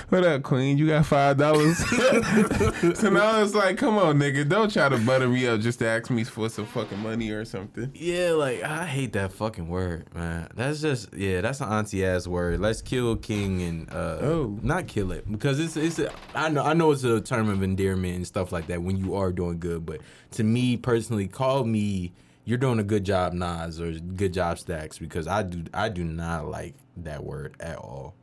[0.09, 0.77] what up, queen?
[0.77, 1.77] You got five dollars?
[1.77, 5.87] so now it's like, come on, nigga, don't try to butter me up just to
[5.87, 7.91] ask me for some fucking money or something.
[7.93, 12.27] yeah like I hate that fucking word man that's just yeah that's an auntie ass
[12.27, 14.59] word let's kill king and uh Oh.
[14.63, 17.61] not kill it because it's it's a, I know I know it's a term of
[17.61, 20.01] endearment and stuff like that when you are doing good but
[20.31, 22.13] to me personally call me
[22.45, 26.03] you're doing a good job Nas or good job Stacks because I do I do
[26.03, 28.15] not like that word at all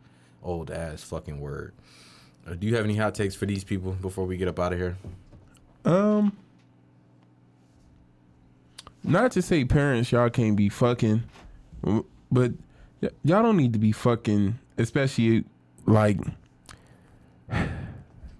[0.44, 1.72] old ass fucking word
[2.46, 4.72] uh, do you have any hot takes for these people before we get up out
[4.72, 4.96] of here
[5.84, 6.36] Um,
[9.02, 11.22] not to say parents y'all can't be fucking,
[12.30, 12.52] but
[13.02, 15.44] y- y'all don't need to be fucking, especially
[15.86, 16.18] like.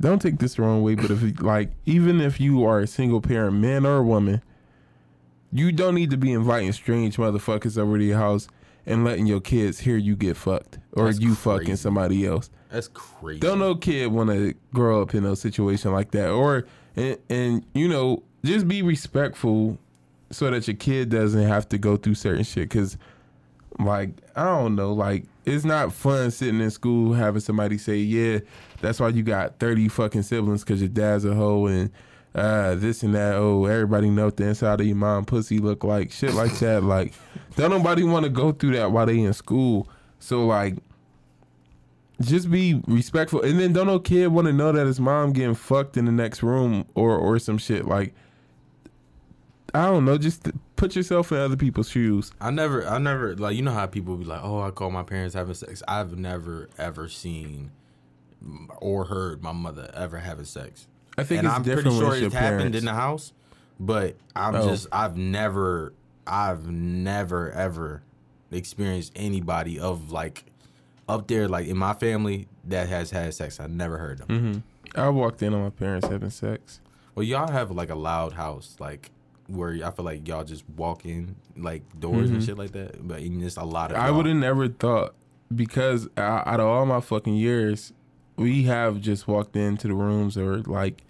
[0.01, 3.21] Don't take this the wrong way, but if like even if you are a single
[3.23, 4.43] parent, man or woman,
[5.53, 8.49] you don't need to be inviting strange motherfuckers over to your house
[8.87, 12.51] and letting your kids hear you get fucked or That's you fucking somebody else.
[12.71, 16.67] that's crazy Don't no kid want to grow up in a situation like that, or
[16.97, 19.79] and, and you know just be respectful
[20.31, 22.69] so that your kid doesn't have to go through certain shit.
[22.71, 22.97] Cause
[23.79, 28.41] like I don't know, like it's not fun sitting in school having somebody say, yeah,
[28.81, 31.91] that's why you got thirty fucking siblings because your dad's a hoe and.
[32.35, 33.35] Uh, this and that.
[33.37, 36.11] Oh, everybody know what the inside of your mom pussy look like.
[36.11, 36.83] Shit like that.
[36.83, 37.13] Like,
[37.57, 39.89] don't nobody want to go through that while they in school.
[40.19, 40.75] So like,
[42.21, 45.55] just be respectful and then don't no kid want to know that his mom getting
[45.55, 48.15] fucked in the next room or or some shit like
[49.75, 53.57] i don't know just put yourself in other people's shoes I never, I never like
[53.57, 55.83] you know how people be like, oh, I call my parents having sex.
[55.89, 57.71] I've never ever seen
[58.79, 60.87] or heard my mother ever having sex.
[61.19, 63.33] I think and it's I'm different pretty sure it's it's happened in the house,
[63.81, 64.69] but I'm Oh.
[64.69, 65.93] just, I've never,
[66.27, 68.03] I've never ever
[68.51, 70.45] experienced anybody of like
[71.09, 73.61] up there like in my family that has had sex.
[73.61, 74.63] I never heard them.
[74.95, 76.81] i walked in on my parents having sex
[77.15, 79.11] Well, y'all have like a loud house, like
[79.47, 83.07] where I feel like y'all just walk in like doors and shit like that.
[83.07, 84.05] But just a lot of Mm-hmm.
[84.05, 85.15] I y'all- would have never thought
[85.55, 87.93] because out of all my fucking years,
[88.37, 91.03] we have just walked into the rooms or like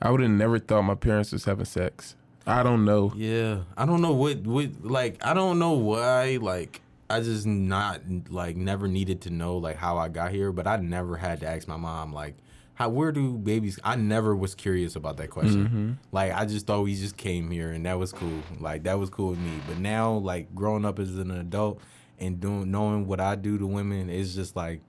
[0.00, 2.14] I would have never thought my parents was having sex.
[2.46, 3.12] I don't know.
[3.14, 8.00] Yeah, I don't know what what like I don't know why like I just not
[8.30, 11.48] like never needed to know like how I got here, but I never had to
[11.48, 12.36] ask my mom like
[12.74, 15.66] how where do babies I never was curious about that question.
[15.66, 15.92] Mm-hmm.
[16.12, 18.42] Like I just thought we just came here and that was cool.
[18.60, 19.60] Like that was cool with me.
[19.66, 21.80] But now like growing up as an adult
[22.18, 24.80] and doing knowing what I do to women is just like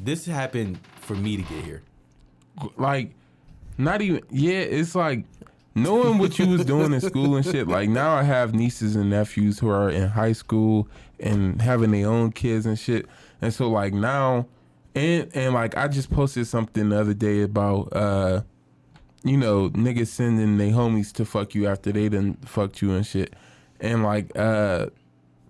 [0.00, 1.82] this happened for me to get here.
[2.76, 3.14] Like
[3.76, 5.24] not even yeah, it's like
[5.74, 7.68] knowing what you was doing in school and shit.
[7.68, 10.88] Like now I have nieces and nephews who are in high school
[11.20, 13.06] and having their own kids and shit.
[13.40, 14.46] And so like now
[14.94, 18.42] and and like I just posted something the other day about uh
[19.24, 23.06] you know, niggas sending their homies to fuck you after they done fucked you and
[23.06, 23.34] shit.
[23.80, 24.86] And like uh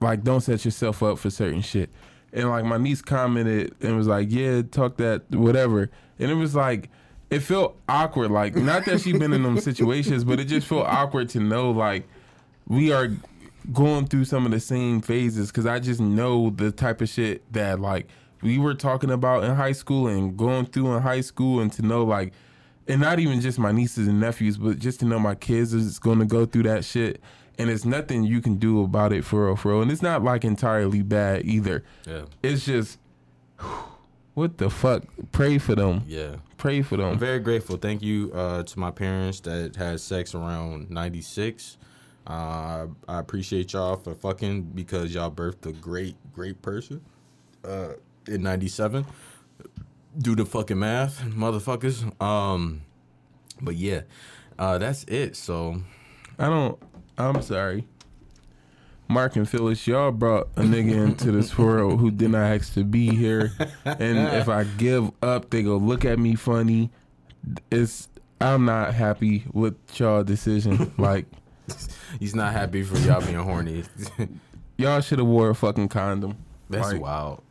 [0.01, 1.91] like don't set yourself up for certain shit.
[2.33, 5.91] And like my niece commented and was like, Yeah, talk that whatever.
[6.19, 6.91] And it was like
[7.31, 8.31] it felt awkward.
[8.31, 11.71] Like not that she'd been in them situations, but it just felt awkward to know
[11.71, 12.07] like
[12.67, 13.11] we are
[13.73, 17.51] going through some of the same phases because I just know the type of shit
[17.53, 18.09] that like
[18.43, 21.83] we were talking about in high school and going through in high school, and to
[21.83, 22.33] know like,
[22.87, 25.99] and not even just my nieces and nephews, but just to know my kids is
[25.99, 27.21] going to go through that shit,
[27.59, 29.83] and it's nothing you can do about it for real, for real.
[29.83, 31.85] And it's not like entirely bad either.
[32.07, 32.23] Yeah.
[32.43, 32.99] It's just.
[34.35, 35.03] What the fuck?
[35.33, 36.05] Pray for them.
[36.07, 36.37] Yeah.
[36.59, 37.07] Pray for them.
[37.07, 37.77] I'm very grateful.
[37.77, 41.77] Thank you uh, to my parents that had sex around 96.
[42.25, 47.01] Uh, I appreciate y'all for fucking because y'all birthed a great, great person
[47.65, 47.95] uh,
[48.29, 49.07] in 97.
[50.17, 52.05] Do the fucking math, motherfuckers.
[52.23, 52.83] Um,
[53.61, 54.03] but yeah,
[54.57, 55.35] uh, that's it.
[55.35, 55.83] So,
[56.39, 56.79] I don't.
[57.19, 57.85] I'm sorry.
[59.11, 62.85] Mark and Phyllis, y'all brought a nigga into this world who did not ask to
[62.85, 63.53] be here,
[63.85, 66.91] and if I give up, they go look at me funny.
[67.71, 68.09] It's
[68.41, 70.93] I'm not happy with y'all decision.
[70.99, 71.27] Like
[72.19, 73.85] he's not happy for y'all being horny.
[74.77, 76.37] y'all should have wore a fucking condom.
[76.71, 77.43] that's Like, wild.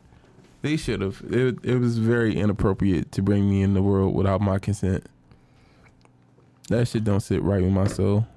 [0.62, 1.24] They should have.
[1.30, 5.06] It it was very inappropriate to bring me in the world without my consent.
[6.70, 8.28] That shit don't sit right with my soul.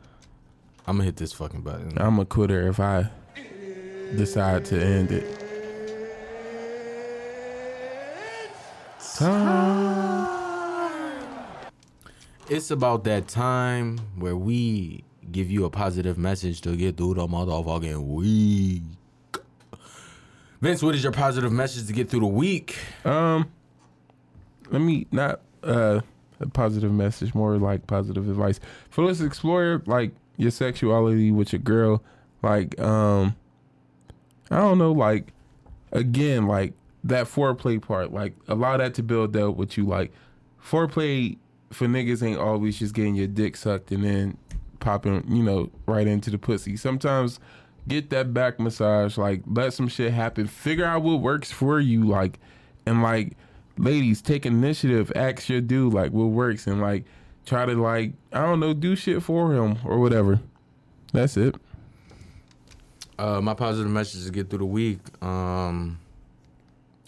[0.86, 1.96] I'm gonna hit this fucking button.
[1.96, 3.10] I'm a quitter if I
[4.16, 5.40] decide to end it.
[12.48, 17.26] It's about that time where we give you a positive message to get through the
[17.26, 18.82] motherfucking week.
[20.60, 22.76] Vince, what is your positive message to get through the week?
[23.04, 23.50] Um,
[24.70, 26.00] let me not uh
[26.40, 28.58] a positive message, more like positive advice.
[28.88, 32.02] For let's explore like your sexuality with your girl.
[32.42, 33.36] Like, um,
[34.50, 35.32] I don't know, like
[35.92, 36.72] again, like
[37.04, 40.12] that foreplay part, like allow that to build up what you like.
[40.62, 41.36] Foreplay
[41.70, 44.36] for niggas ain't always just getting your dick sucked and then
[44.80, 46.76] popping, you know, right into the pussy.
[46.76, 47.38] Sometimes
[47.86, 50.46] get that back massage, like let some shit happen.
[50.46, 52.38] Figure out what works for you, like
[52.86, 53.36] and like
[53.78, 57.04] ladies, take initiative, ask your dude like what works and like
[57.50, 60.40] try to like I don't know, do shit for him or whatever.
[61.12, 61.56] That's it.
[63.18, 65.00] Uh, my positive message to get through the week.
[65.22, 65.98] Um,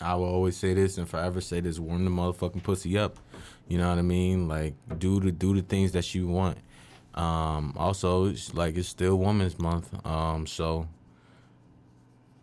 [0.01, 3.19] I will always say this and forever say this: warm the motherfucking pussy up.
[3.69, 4.49] You know what I mean?
[4.49, 6.59] Like do the do the things that you want.
[7.15, 10.05] Um, also, it's like it's still Women's Month.
[10.05, 10.89] Um, so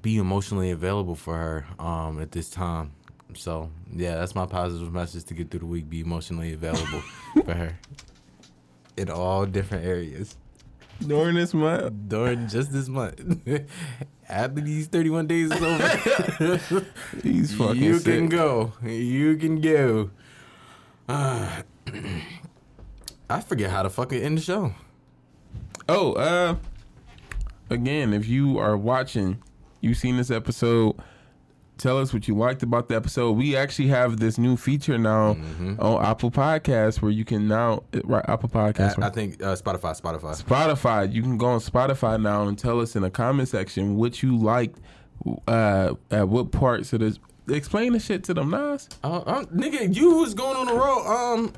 [0.02, 2.94] be emotionally available for her um, at this time.
[3.36, 5.90] So yeah, that's my positive message to get through the week.
[5.90, 7.02] Be emotionally available
[7.46, 7.80] for her
[8.98, 10.36] in all different areas
[11.06, 11.94] During this month.
[12.10, 13.22] during just this month.
[14.30, 16.86] After these 31 days is over,
[17.24, 18.14] He's fucking you sick.
[18.16, 18.74] can go.
[18.84, 20.12] You can go.
[21.08, 21.62] Uh,
[23.30, 24.74] I forget how to fucking end the show.
[25.88, 26.56] Oh, uh
[27.70, 29.42] again, if you are watching,
[29.82, 30.96] you've seen this episode,
[31.80, 33.32] tell us what you liked about the episode.
[33.32, 35.80] We actually have this new feature now Mm-hmm.
[35.82, 39.02] on Apple Podcasts where you can now right Apple I, Podcasts.
[39.04, 40.42] I think uh, Spotify, Spotify.
[40.44, 44.22] Spotify, you can go on Spotify now and tell us in the comment section what
[44.22, 44.80] you liked
[45.48, 47.20] uh at what parts of this
[47.50, 48.88] explain the shit to them, Nas.
[49.04, 51.06] Uh, um, nigga, you was going on the road.
[51.08, 51.54] Um,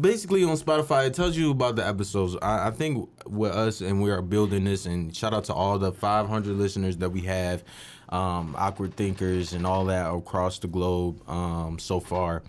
[0.00, 2.36] basically on Spotify, it tells you about the episodes.
[2.42, 4.86] I, I think with us, and we are building this.
[4.86, 7.64] And shout out to all the 500 listeners that we have,
[8.08, 12.42] um, awkward thinkers, and all that across the globe um, so far.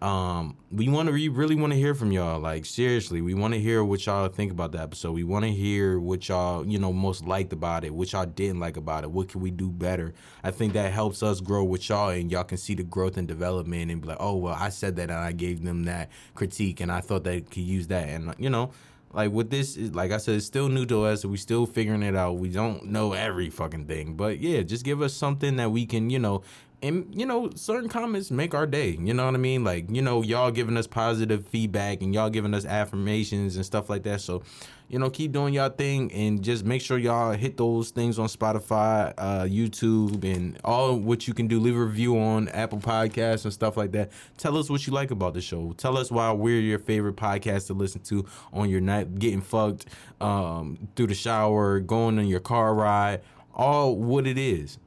[0.00, 2.38] Um, we want to we really want to hear from y'all.
[2.38, 5.12] Like seriously, we want to hear what y'all think about the episode.
[5.12, 8.60] We want to hear what y'all you know most liked about it, what y'all didn't
[8.60, 9.10] like about it.
[9.10, 10.14] What can we do better?
[10.44, 13.26] I think that helps us grow with y'all, and y'all can see the growth and
[13.26, 16.80] development, and be like, oh well, I said that, and I gave them that critique,
[16.80, 18.70] and I thought they could use that, and you know.
[19.10, 21.24] Like with this, like I said, it's still new to us.
[21.24, 22.32] We still figuring it out.
[22.32, 26.10] We don't know every fucking thing, but yeah, just give us something that we can,
[26.10, 26.42] you know,
[26.82, 29.64] and you know certain comments make our day you know what i mean?
[29.64, 33.90] Like you know y'all giving us positive feedback and y'all giving us affirmations and stuff
[33.90, 34.20] like that.
[34.20, 34.42] So
[34.88, 38.26] you know keep doing y'all thing and just make sure y'all hit those things on
[38.26, 41.60] spotify uh, youtube and all what you can do.
[41.60, 44.10] Leave a review on apple podcasts and stuff like that.
[44.36, 45.72] Tell us what you like about the show.
[45.76, 49.86] Tell us why we're your favorite podcast to listen to on your night getting fucked
[50.20, 53.20] um, through the shower going on your car ride
[53.54, 54.78] all what it is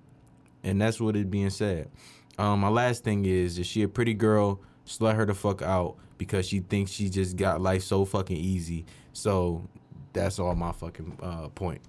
[0.64, 1.90] and that's what it being said.
[2.38, 4.62] Um, my last thing is, is she a pretty girl?
[4.86, 8.86] Slut her the fuck out because she thinks she just got life so fucking easy.
[9.14, 9.68] So
[10.14, 11.82] that's all my fucking uh, point.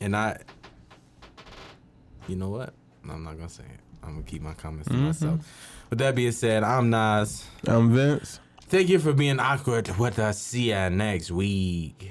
[0.00, 0.38] And I,
[2.28, 2.74] you know what?
[3.08, 3.80] I'm not gonna say it.
[4.02, 5.40] I'm gonna keep my comments to myself.
[5.90, 7.44] With that being said, I'm Nas.
[7.66, 8.40] I'm Vince.
[8.62, 10.40] Thank you for being awkward with us.
[10.40, 12.10] See ya next week.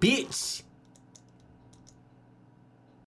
[0.00, 0.55] Bitch.